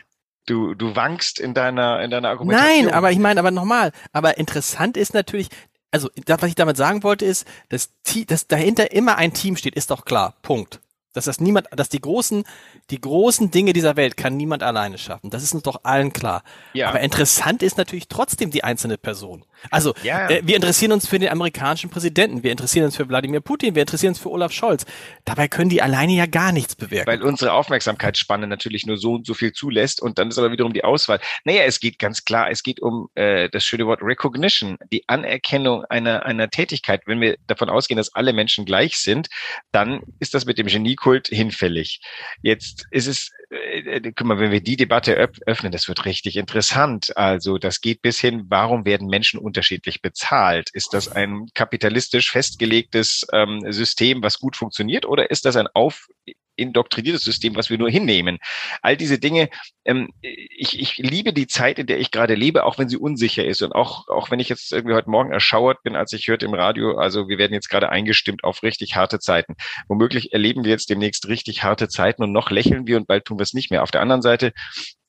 du, 0.45 0.73
du 0.73 0.95
wankst 0.95 1.39
in 1.39 1.53
deiner, 1.53 2.01
in 2.01 2.11
deiner 2.11 2.29
Argumentation. 2.29 2.85
Nein, 2.85 2.93
aber 2.93 3.11
ich 3.11 3.19
meine, 3.19 3.39
aber 3.39 3.51
nochmal, 3.51 3.91
aber 4.11 4.37
interessant 4.37 4.97
ist 4.97 5.13
natürlich, 5.13 5.49
also 5.91 6.09
das, 6.25 6.41
was 6.41 6.49
ich 6.49 6.55
damit 6.55 6.77
sagen 6.77 7.03
wollte, 7.03 7.25
ist, 7.25 7.47
dass, 7.69 7.89
dass 8.27 8.47
dahinter 8.47 8.91
immer 8.91 9.17
ein 9.17 9.33
Team 9.33 9.55
steht, 9.55 9.75
ist 9.75 9.91
doch 9.91 10.05
klar. 10.05 10.35
Punkt. 10.41 10.81
Dass 11.13 11.25
das 11.25 11.39
niemand, 11.39 11.67
dass 11.71 11.87
die 11.87 12.01
großen, 12.01 12.43
die 12.89 12.99
großen 12.99 13.49
Dinge 13.49 13.71
dieser 13.71 13.95
Welt 13.95 14.17
kann 14.17 14.35
niemand 14.35 14.63
alleine 14.63 14.97
schaffen. 14.97 15.29
Das 15.29 15.43
ist 15.43 15.53
uns 15.53 15.63
doch 15.63 15.79
allen 15.83 16.11
klar. 16.11 16.43
Ja. 16.73 16.89
Aber 16.89 16.99
interessant 16.99 17.63
ist 17.63 17.77
natürlich 17.77 18.09
trotzdem 18.09 18.51
die 18.51 18.65
einzelne 18.65 18.97
Person. 18.97 19.45
Also 19.71 19.93
ja. 20.03 20.29
äh, 20.29 20.41
wir 20.43 20.55
interessieren 20.55 20.91
uns 20.91 21.07
für 21.07 21.19
den 21.19 21.29
amerikanischen 21.29 21.89
Präsidenten, 21.89 22.43
wir 22.43 22.51
interessieren 22.51 22.85
uns 22.85 22.95
für 22.95 23.07
Wladimir 23.07 23.41
Putin, 23.41 23.75
wir 23.75 23.81
interessieren 23.81 24.11
uns 24.11 24.19
für 24.19 24.29
Olaf 24.29 24.51
Scholz. 24.51 24.85
Dabei 25.23 25.47
können 25.47 25.69
die 25.69 25.81
alleine 25.81 26.13
ja 26.13 26.25
gar 26.25 26.51
nichts 26.51 26.75
bewirken. 26.75 27.07
Weil 27.07 27.21
unsere 27.23 27.53
Aufmerksamkeitsspanne 27.53 28.47
natürlich 28.47 28.85
nur 28.85 28.97
so 28.97 29.15
und 29.15 29.25
so 29.25 29.33
viel 29.33 29.53
zulässt 29.53 30.01
und 30.01 30.19
dann 30.19 30.29
ist 30.29 30.37
aber 30.37 30.51
wiederum 30.51 30.73
die 30.73 30.83
Auswahl. 30.83 31.19
Naja, 31.43 31.63
es 31.63 31.79
geht 31.79 31.99
ganz 31.99 32.25
klar, 32.25 32.49
es 32.49 32.63
geht 32.63 32.81
um 32.81 33.09
äh, 33.15 33.49
das 33.49 33.63
schöne 33.63 33.85
Wort 33.87 34.01
Recognition, 34.01 34.77
die 34.91 35.03
Anerkennung 35.07 35.83
einer, 35.85 36.25
einer 36.25 36.49
Tätigkeit. 36.49 37.01
Wenn 37.05 37.21
wir 37.21 37.37
davon 37.47 37.69
ausgehen, 37.69 37.97
dass 37.97 38.13
alle 38.13 38.33
Menschen 38.33 38.65
gleich 38.65 38.97
sind, 38.97 39.27
dann 39.71 40.01
ist 40.19 40.33
das 40.33 40.45
mit 40.45 40.57
dem 40.57 40.67
Geniekult 40.67 41.27
hinfällig. 41.27 42.01
Jetzt 42.41 42.85
ist 42.91 43.07
es 43.07 43.31
äh, 43.49 43.79
äh, 43.79 44.11
guck 44.15 44.27
mal, 44.27 44.39
wenn 44.39 44.51
wir 44.51 44.61
die 44.61 44.77
Debatte 44.77 45.13
öffnen, 45.45 45.71
das 45.71 45.87
wird 45.87 46.05
richtig 46.05 46.35
interessant. 46.37 47.15
Also 47.15 47.57
das 47.57 47.81
geht 47.81 48.01
bis 48.01 48.19
hin, 48.19 48.45
warum 48.49 48.85
werden 48.85 49.07
Menschen 49.07 49.39
unterschiedlich 49.45 50.01
bezahlt? 50.01 50.69
Ist 50.73 50.93
das 50.93 51.09
ein 51.11 51.47
kapitalistisch 51.53 52.31
festgelegtes 52.31 53.25
ähm, 53.31 53.71
System, 53.71 54.21
was 54.23 54.39
gut 54.39 54.55
funktioniert, 54.55 55.05
oder 55.05 55.31
ist 55.31 55.45
das 55.45 55.55
ein 55.55 55.67
auf 55.73 56.07
indoktriniertes 56.55 57.23
System, 57.23 57.55
was 57.55 57.69
wir 57.69 57.77
nur 57.77 57.89
hinnehmen. 57.89 58.39
All 58.81 58.97
diese 58.97 59.19
Dinge, 59.19 59.49
ähm, 59.83 60.09
ich, 60.21 60.79
ich 60.79 60.97
liebe 60.97 61.33
die 61.33 61.47
Zeit, 61.47 61.79
in 61.79 61.87
der 61.87 61.99
ich 61.99 62.11
gerade 62.11 62.35
lebe, 62.35 62.63
auch 62.63 62.77
wenn 62.77 62.89
sie 62.89 62.97
unsicher 62.97 63.45
ist. 63.45 63.61
Und 63.61 63.73
auch, 63.73 64.07
auch 64.07 64.31
wenn 64.31 64.39
ich 64.39 64.49
jetzt 64.49 64.71
irgendwie 64.71 64.95
heute 64.95 65.09
Morgen 65.09 65.31
erschauert 65.31 65.83
bin, 65.83 65.95
als 65.95 66.13
ich 66.13 66.27
hörte 66.27 66.45
im 66.45 66.53
Radio, 66.53 66.97
also 66.97 67.27
wir 67.27 67.37
werden 67.37 67.53
jetzt 67.53 67.69
gerade 67.69 67.89
eingestimmt 67.89 68.43
auf 68.43 68.63
richtig 68.63 68.95
harte 68.95 69.19
Zeiten. 69.19 69.55
Womöglich 69.87 70.33
erleben 70.33 70.63
wir 70.63 70.71
jetzt 70.71 70.89
demnächst 70.89 71.27
richtig 71.27 71.63
harte 71.63 71.87
Zeiten 71.87 72.23
und 72.23 72.31
noch 72.31 72.51
lächeln 72.51 72.87
wir 72.87 72.97
und 72.97 73.07
bald 73.07 73.25
tun 73.25 73.37
wir 73.37 73.43
es 73.43 73.53
nicht 73.53 73.71
mehr. 73.71 73.83
Auf 73.83 73.91
der 73.91 74.01
anderen 74.01 74.21
Seite, 74.21 74.53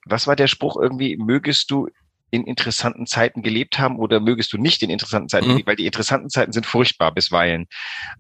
was 0.05 0.27
war 0.27 0.37
der 0.37 0.47
Spruch 0.47 0.77
irgendwie, 0.81 1.17
mögest 1.17 1.71
du 1.71 1.89
in 2.31 2.45
interessanten 2.45 3.07
Zeiten 3.07 3.43
gelebt 3.43 3.79
haben 3.79 3.99
oder 3.99 4.21
mögest 4.21 4.53
du 4.53 4.59
nicht 4.59 4.83
in 4.83 4.91
interessanten 4.91 5.29
Zeiten, 5.29 5.55
mhm. 5.55 5.63
weil 5.65 5.77
die 5.77 5.87
interessanten 5.87 6.29
Zeiten 6.29 6.53
sind 6.53 6.67
furchtbar 6.67 7.13
bisweilen. 7.13 7.67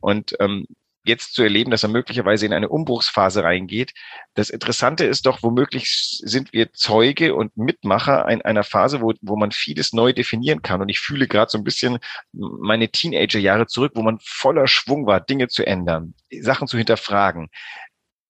Und 0.00 0.36
ähm, 0.40 0.66
jetzt 1.06 1.34
zu 1.34 1.42
erleben, 1.42 1.70
dass 1.70 1.82
er 1.82 1.88
möglicherweise 1.88 2.46
in 2.46 2.52
eine 2.52 2.68
Umbruchsphase 2.68 3.44
reingeht. 3.44 3.92
Das 4.34 4.50
Interessante 4.50 5.04
ist 5.04 5.26
doch, 5.26 5.42
womöglich 5.42 6.18
sind 6.22 6.52
wir 6.52 6.72
Zeuge 6.72 7.34
und 7.34 7.56
Mitmacher 7.56 8.28
in 8.28 8.42
einer 8.42 8.64
Phase, 8.64 9.00
wo, 9.00 9.12
wo 9.20 9.36
man 9.36 9.52
vieles 9.52 9.92
neu 9.92 10.12
definieren 10.12 10.62
kann. 10.62 10.80
Und 10.80 10.88
ich 10.88 11.00
fühle 11.00 11.28
gerade 11.28 11.50
so 11.50 11.58
ein 11.58 11.64
bisschen 11.64 11.98
meine 12.32 12.88
Teenagerjahre 12.88 13.66
zurück, 13.66 13.92
wo 13.94 14.02
man 14.02 14.18
voller 14.20 14.66
Schwung 14.66 15.06
war, 15.06 15.20
Dinge 15.20 15.48
zu 15.48 15.64
ändern, 15.66 16.14
Sachen 16.40 16.66
zu 16.66 16.76
hinterfragen 16.76 17.48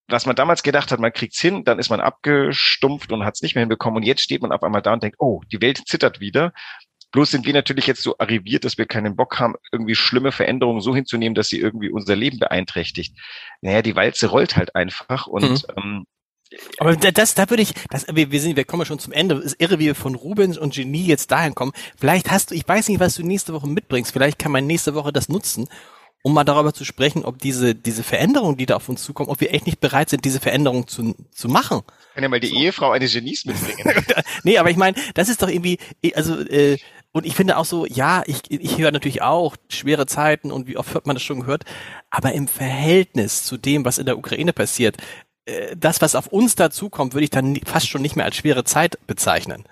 was 0.09 0.27
man 0.27 0.37
damals 0.37 0.63
gedacht 0.63 0.93
hat, 0.93 1.01
man 1.01 1.13
kriegt's 1.13 1.41
hin, 1.41 1.65
dann 1.65 1.79
ist 1.79 1.91
man 1.91 2.01
abgestumpft 2.01 3.13
und 3.13 3.25
hat 3.25 3.35
es 3.35 3.43
nicht 3.43 3.55
mehr 3.55 3.63
hinbekommen. 3.63 3.99
Und 3.99 4.03
jetzt 4.05 4.23
steht 4.23 4.43
man 4.43 4.53
auf 4.53 4.63
einmal 4.63 4.83
da 4.83 4.93
und 4.93 5.03
denkt, 5.03 5.17
oh, 5.19 5.43
die 5.51 5.61
Welt 5.61 5.83
zittert 5.87 6.21
wieder. 6.21 6.53
Bloß 7.13 7.31
sind 7.31 7.47
wir 7.47 7.55
natürlich 7.55 7.87
jetzt 7.87 8.03
so 8.03 8.17
arriviert, 8.19 8.65
dass 8.65 8.79
wir 8.79 8.87
keinen 8.87 9.17
Bock 9.17 9.39
haben, 9.39 9.55
irgendwie 9.73 9.95
schlimme 9.95 10.33
Veränderungen 10.33 10.81
so 10.81 10.95
hinzunehmen, 10.95 11.35
dass 11.35 11.49
sie 11.49 11.59
irgendwie 11.59 11.91
unser 11.91 12.15
Leben 12.15 12.39
beeinträchtigt. 12.39 13.17
Naja, 13.63 13.83
die 13.83 13.97
Walze 13.97 14.29
rollt 14.29 14.57
halt 14.57 14.75
einfach 14.75 15.27
und 15.27 15.51
mhm. 15.51 15.59
ähm, 15.77 16.07
aber 16.79 16.95
das, 16.95 17.35
da 17.35 17.51
würde 17.51 17.63
ich, 17.63 17.73
das, 17.91 18.07
wir, 18.13 18.31
wir 18.31 18.41
sind, 18.41 18.57
wir 18.57 18.65
kommen 18.65 18.87
schon 18.87 19.01
zum 19.01 19.13
Ende. 19.13 19.35
Es 19.37 19.47
ist 19.47 19.61
irre, 19.61 19.81
wie 19.81 19.87
wir 19.87 19.95
von 19.97 20.15
Rubens 20.15 20.57
und 20.57 20.75
Genie 20.75 21.05
jetzt 21.05 21.33
dahin 21.33 21.57
kommen. 21.57 21.73
Vielleicht 21.99 22.31
hast 22.31 22.51
du, 22.51 22.55
ich 22.55 22.67
weiß 22.67 22.89
nicht, 22.89 23.01
was 23.01 23.17
du 23.17 23.27
nächste 23.27 23.53
Woche 23.53 23.67
mitbringst. 23.67 24.13
Vielleicht 24.13 24.39
kann 24.39 24.53
man 24.53 24.65
nächste 24.65 24.95
Woche 24.95 25.13
das 25.13 25.29
nutzen, 25.29 25.69
um 26.27 26.35
mal 26.35 26.43
darüber 26.43 26.75
zu 26.75 26.85
sprechen, 26.85 27.25
ob 27.25 27.39
diese, 27.39 27.77
diese 27.77 28.03
Veränderungen, 28.03 28.57
die 28.57 28.67
da 28.67 28.75
auf 28.75 28.89
uns 28.89 29.05
zukommen, 29.05 29.31
ob 29.31 29.41
wir 29.41 29.55
echt 29.55 29.65
nicht 29.65 29.79
bereit 29.79 30.11
sind, 30.11 30.25
diese 30.25 30.41
Veränderungen 30.41 30.89
zu, 30.89 31.15
zu 31.31 31.49
machen. 31.49 31.83
Kann 32.15 32.25
ja 32.25 32.29
mal 32.29 32.41
die 32.41 32.49
so. 32.49 32.57
Ehefrau 32.57 32.91
eines 32.91 33.13
Genies 33.13 33.45
mitbringen. 33.45 34.05
nee, 34.43 34.59
aber 34.59 34.69
ich 34.69 34.77
meine, 34.77 34.97
das 35.15 35.29
ist 35.29 35.41
doch 35.41 35.49
irgendwie, 35.49 35.79
also, 36.17 36.41
äh, 36.41 36.79
und 37.13 37.27
ich 37.27 37.37
finde 37.37 37.57
auch 37.57 37.65
so, 37.65 37.87
ja, 37.87 38.25
ich, 38.27 38.51
ich 38.51 38.77
höre 38.77 38.91
natürlich 38.91 39.23
auch 39.23 39.55
schwere 39.69 40.07
Zeiten 40.07 40.51
und 40.51 40.67
wie 40.67 40.77
oft 40.77 40.97
hat 40.97 41.07
man 41.07 41.15
das 41.15 41.23
schon 41.23 41.43
gehört, 41.43 41.63
aber 42.11 42.33
im 42.33 42.49
Verhältnis 42.49 43.45
zu 43.45 43.57
dem, 43.57 43.85
was 43.85 43.99
in 43.99 44.07
der 44.07 44.19
Ukraine 44.19 44.53
passiert, 44.53 44.97
äh, 45.45 45.77
das, 45.77 46.03
was 46.03 46.17
auf 46.17 46.27
uns 46.27 46.57
dazukommt, 46.57 47.15
würde 47.15 47.23
ich 47.23 47.31
dann 47.31 47.55
fast 47.65 47.89
schon 47.89 48.03
nicht 48.03 48.17
mehr 48.17 48.25
als 48.25 48.35
schwere 48.35 48.65
Zeit 48.65 48.99
bezeichnen. 49.07 49.63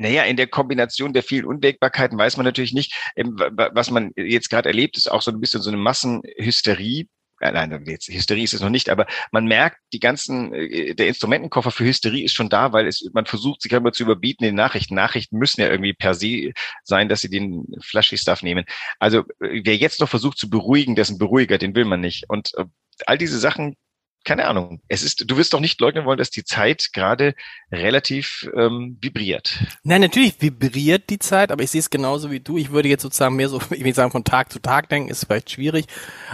Naja, 0.00 0.22
in 0.22 0.38
der 0.38 0.46
Kombination 0.46 1.12
der 1.12 1.22
vielen 1.22 1.44
Unwägbarkeiten 1.44 2.16
weiß 2.16 2.38
man 2.38 2.46
natürlich 2.46 2.72
nicht, 2.72 2.94
ähm, 3.16 3.36
was 3.36 3.90
man 3.90 4.12
jetzt 4.16 4.48
gerade 4.48 4.70
erlebt, 4.70 4.96
ist 4.96 5.10
auch 5.10 5.20
so 5.20 5.30
ein 5.30 5.40
bisschen 5.40 5.60
so 5.60 5.68
eine 5.68 5.76
Massenhysterie 5.76 7.06
äh, 7.40 7.52
nein, 7.52 7.84
jetzt 7.86 8.08
Hysterie 8.08 8.44
ist 8.44 8.54
es 8.54 8.60
noch 8.60 8.70
nicht, 8.70 8.90
aber 8.90 9.06
man 9.32 9.46
merkt, 9.46 9.78
die 9.92 10.00
ganzen, 10.00 10.54
äh, 10.54 10.94
der 10.94 11.08
Instrumentenkoffer 11.08 11.70
für 11.70 11.84
Hysterie 11.84 12.24
ist 12.24 12.34
schon 12.34 12.48
da, 12.48 12.72
weil 12.72 12.86
es, 12.86 13.10
man 13.12 13.26
versucht, 13.26 13.62
sich 13.62 13.72
immer 13.72 13.92
zu 13.92 14.02
überbieten 14.02 14.44
in 14.44 14.50
den 14.50 14.56
Nachrichten. 14.56 14.94
Nachrichten 14.94 15.38
müssen 15.38 15.60
ja 15.60 15.68
irgendwie 15.68 15.94
per 15.94 16.14
se 16.14 16.52
sein, 16.84 17.08
dass 17.08 17.22
sie 17.22 17.30
den 17.30 17.66
flashy 17.82 18.16
Stuff 18.18 18.42
nehmen. 18.42 18.64
Also 18.98 19.24
wer 19.38 19.76
jetzt 19.76 20.00
noch 20.00 20.08
versucht 20.08 20.38
zu 20.38 20.50
beruhigen, 20.50 20.96
dessen 20.96 21.18
Beruhiger, 21.18 21.58
den 21.58 21.74
will 21.74 21.86
man 21.86 22.00
nicht. 22.00 22.24
Und 22.28 22.52
äh, 22.56 22.64
all 23.06 23.18
diese 23.18 23.38
Sachen 23.38 23.76
keine 24.24 24.46
Ahnung. 24.46 24.80
Es 24.88 25.02
ist, 25.02 25.30
du 25.30 25.36
wirst 25.36 25.52
doch 25.54 25.60
nicht 25.60 25.80
leugnen 25.80 26.04
wollen, 26.04 26.18
dass 26.18 26.30
die 26.30 26.44
Zeit 26.44 26.90
gerade 26.92 27.34
relativ 27.72 28.48
ähm, 28.54 28.98
vibriert. 29.00 29.58
Nein, 29.82 30.02
natürlich 30.02 30.40
vibriert 30.40 31.08
die 31.08 31.18
Zeit, 31.18 31.50
aber 31.50 31.62
ich 31.62 31.70
sehe 31.70 31.80
es 31.80 31.90
genauso 31.90 32.30
wie 32.30 32.40
du. 32.40 32.58
Ich 32.58 32.70
würde 32.70 32.88
jetzt 32.88 33.02
sozusagen 33.02 33.36
mehr 33.36 33.48
so, 33.48 33.60
ich 33.70 33.82
will 33.82 33.94
sagen, 33.94 34.10
von 34.10 34.24
Tag 34.24 34.52
zu 34.52 34.60
Tag 34.60 34.88
denken, 34.88 35.10
ist 35.10 35.24
vielleicht 35.24 35.50
schwierig, 35.50 35.86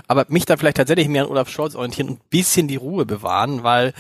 aber 0.09 0.27
mich 0.29 0.47
da 0.47 0.57
vielleicht 0.57 0.79
tatsächlich 0.79 1.09
mehr 1.09 1.25
an 1.25 1.31
Olaf 1.31 1.49
Scholz 1.49 1.75
orientieren 1.75 2.09
und 2.09 2.21
ein 2.21 2.29
bisschen 2.29 2.69
die 2.69 2.77
Ruhe 2.77 3.07
bewahren, 3.07 3.63
weil, 3.63 3.95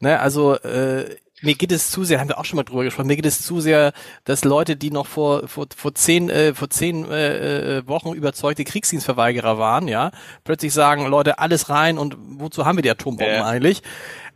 ne, 0.00 0.20
also 0.20 0.54
äh, 0.56 1.16
mir 1.42 1.54
geht 1.54 1.72
es 1.72 1.90
zu 1.90 2.04
sehr, 2.04 2.20
haben 2.20 2.28
wir 2.28 2.38
auch 2.38 2.44
schon 2.44 2.56
mal 2.56 2.64
drüber 2.64 2.84
gesprochen, 2.84 3.06
mir 3.06 3.16
geht 3.16 3.26
es 3.26 3.42
zu 3.42 3.60
sehr, 3.60 3.92
dass 4.24 4.44
Leute, 4.44 4.76
die 4.76 4.90
noch 4.90 5.06
vor, 5.06 5.48
vor, 5.48 5.66
vor 5.74 5.94
zehn, 5.94 6.28
äh, 6.30 6.54
vor 6.54 6.70
zehn 6.70 7.10
äh, 7.10 7.78
äh, 7.78 7.88
Wochen 7.88 8.12
überzeugte 8.12 8.64
Kriegsdienstverweigerer 8.64 9.58
waren, 9.58 9.88
ja, 9.88 10.10
plötzlich 10.44 10.72
sagen, 10.72 11.06
Leute, 11.06 11.38
alles 11.38 11.68
rein 11.68 11.98
und 11.98 12.16
wozu 12.18 12.66
haben 12.66 12.78
wir 12.78 12.82
die 12.82 12.90
Atombomben 12.90 13.34
ja. 13.34 13.46
eigentlich? 13.46 13.82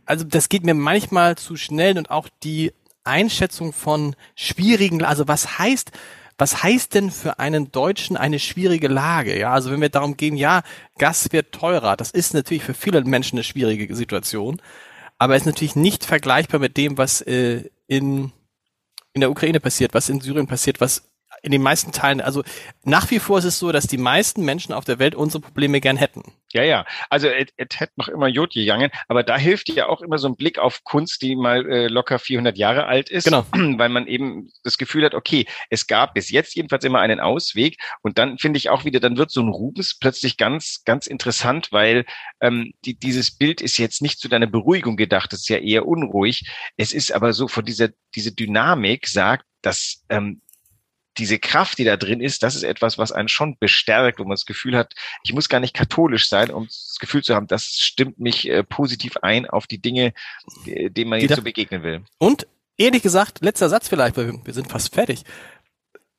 Also 0.05 0.23
das 0.23 0.49
geht 0.49 0.63
mir 0.63 0.73
manchmal 0.73 1.35
zu 1.35 1.55
schnell 1.55 1.97
und 1.97 2.11
auch 2.11 2.27
die 2.43 2.73
Einschätzung 3.03 3.73
von 3.73 4.15
schwierigen, 4.35 5.03
also 5.03 5.27
was 5.27 5.59
heißt, 5.59 5.91
was 6.37 6.63
heißt 6.63 6.93
denn 6.93 7.11
für 7.11 7.39
einen 7.39 7.71
Deutschen 7.71 8.17
eine 8.17 8.39
schwierige 8.39 8.89
Lage? 8.89 9.39
Ja, 9.39 9.53
also 9.53 9.71
wenn 9.71 9.79
wir 9.79 9.89
darum 9.89 10.17
gehen, 10.17 10.35
ja, 10.35 10.63
Gas 10.97 11.31
wird 11.31 11.53
teurer, 11.53 11.95
das 11.95 12.11
ist 12.11 12.33
natürlich 12.33 12.63
für 12.63 12.73
viele 12.73 13.03
Menschen 13.03 13.37
eine 13.37 13.43
schwierige 13.43 13.95
Situation 13.95 14.61
aber 15.17 15.35
ist 15.35 15.45
natürlich 15.45 15.75
nicht 15.75 16.05
vergleichbar 16.05 16.59
mit 16.59 16.77
dem, 16.77 16.97
was 16.97 17.21
äh, 17.21 17.69
in, 17.87 18.31
in 19.13 19.21
der 19.21 19.31
Ukraine 19.31 19.59
passiert, 19.59 19.93
was 19.93 20.09
in 20.09 20.21
Syrien 20.21 20.47
passiert, 20.47 20.81
was 20.81 21.09
in 21.45 21.51
den 21.51 21.61
meisten 21.61 21.91
Teilen, 21.91 22.21
also 22.21 22.43
nach 22.83 23.11
wie 23.11 23.19
vor 23.19 23.37
ist 23.37 23.45
es 23.45 23.59
so, 23.59 23.71
dass 23.71 23.85
die 23.85 23.99
meisten 23.99 24.43
Menschen 24.43 24.73
auf 24.73 24.83
der 24.83 24.97
Welt 24.97 25.13
unsere 25.13 25.41
Probleme 25.41 25.79
gern 25.79 25.95
hätten. 25.95 26.23
Ja, 26.53 26.63
ja. 26.63 26.85
Also 27.09 27.27
es 27.27 27.47
hätte 27.57 27.93
noch 27.97 28.07
immer 28.07 28.27
Jod 28.27 28.53
gegangen, 28.53 28.89
aber 29.07 29.21
da 29.21 29.37
hilft 29.37 29.69
ja 29.69 29.87
auch 29.87 30.01
immer 30.01 30.17
so 30.17 30.27
ein 30.27 30.35
Blick 30.35 30.57
auf 30.57 30.83
Kunst, 30.83 31.21
die 31.21 31.35
mal 31.35 31.69
äh, 31.69 31.87
locker 31.87 32.17
400 32.17 32.57
Jahre 32.57 32.87
alt 32.87 33.09
ist, 33.09 33.25
genau. 33.25 33.45
weil 33.51 33.89
man 33.89 34.07
eben 34.07 34.49
das 34.63 34.79
Gefühl 34.79 35.05
hat, 35.05 35.13
okay, 35.13 35.45
es 35.69 35.85
gab 35.85 36.15
bis 36.15 36.31
jetzt 36.31 36.55
jedenfalls 36.55 36.83
immer 36.83 36.99
einen 36.99 37.19
Ausweg 37.19 37.77
und 38.01 38.17
dann 38.17 38.39
finde 38.39 38.57
ich 38.57 38.69
auch 38.69 38.83
wieder, 38.83 38.99
dann 38.99 39.17
wird 39.17 39.29
so 39.29 39.41
ein 39.41 39.49
Rubens 39.49 39.99
plötzlich 39.99 40.37
ganz, 40.37 40.81
ganz 40.83 41.05
interessant, 41.05 41.67
weil 41.71 42.05
ähm, 42.41 42.73
die, 42.85 42.97
dieses 42.97 43.37
Bild 43.37 43.61
ist 43.61 43.77
jetzt 43.77 44.01
nicht 44.01 44.19
zu 44.19 44.29
deiner 44.29 44.47
Beruhigung 44.47 44.97
gedacht, 44.97 45.31
das 45.31 45.41
ist 45.41 45.49
ja 45.49 45.57
eher 45.57 45.85
unruhig. 45.85 46.49
Es 46.75 46.91
ist 46.91 47.11
aber 47.11 47.33
so 47.33 47.47
von 47.47 47.65
dieser, 47.65 47.89
diese 48.15 48.31
Dynamik 48.31 49.07
sagt, 49.07 49.45
dass 49.61 50.03
ähm, 50.09 50.41
diese 51.17 51.39
Kraft, 51.39 51.77
die 51.77 51.83
da 51.83 51.97
drin 51.97 52.21
ist, 52.21 52.43
das 52.43 52.55
ist 52.55 52.63
etwas, 52.63 52.97
was 52.97 53.11
einen 53.11 53.27
schon 53.27 53.57
bestärkt, 53.57 54.19
wo 54.19 54.23
man 54.23 54.31
das 54.31 54.45
Gefühl 54.45 54.75
hat, 54.75 54.93
ich 55.23 55.33
muss 55.33 55.49
gar 55.49 55.59
nicht 55.59 55.73
katholisch 55.73 56.27
sein, 56.27 56.51
um 56.51 56.65
das 56.65 56.97
Gefühl 56.99 57.23
zu 57.23 57.35
haben, 57.35 57.47
das 57.47 57.65
stimmt 57.65 58.19
mich 58.19 58.49
äh, 58.49 58.63
positiv 58.63 59.17
ein 59.17 59.45
auf 59.45 59.67
die 59.67 59.77
Dinge, 59.77 60.13
äh, 60.65 60.89
denen 60.89 61.09
man 61.09 61.19
die 61.19 61.27
jetzt 61.27 61.37
so 61.37 61.41
begegnen 61.41 61.83
will. 61.83 62.03
Und 62.17 62.47
ehrlich 62.77 63.03
gesagt, 63.03 63.41
letzter 63.41 63.69
Satz 63.69 63.87
vielleicht, 63.87 64.17
weil 64.17 64.39
wir 64.43 64.53
sind 64.53 64.69
fast 64.69 64.93
fertig. 64.93 65.23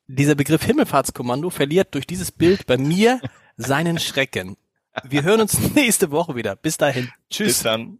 Dieser 0.07 0.35
Begriff 0.35 0.63
Himmelfahrtskommando 0.63 1.49
verliert 1.49 1.93
durch 1.93 2.07
dieses 2.07 2.31
Bild 2.31 2.65
bei 2.65 2.77
mir 2.77 3.21
seinen 3.57 3.99
Schrecken. 3.99 4.57
Wir 5.03 5.23
hören 5.23 5.41
uns 5.41 5.59
nächste 5.75 6.11
Woche 6.11 6.35
wieder. 6.35 6.55
Bis 6.55 6.77
dahin. 6.77 7.11
Tschüss. 7.29 7.47
Bis 7.47 7.63
dann. 7.63 7.99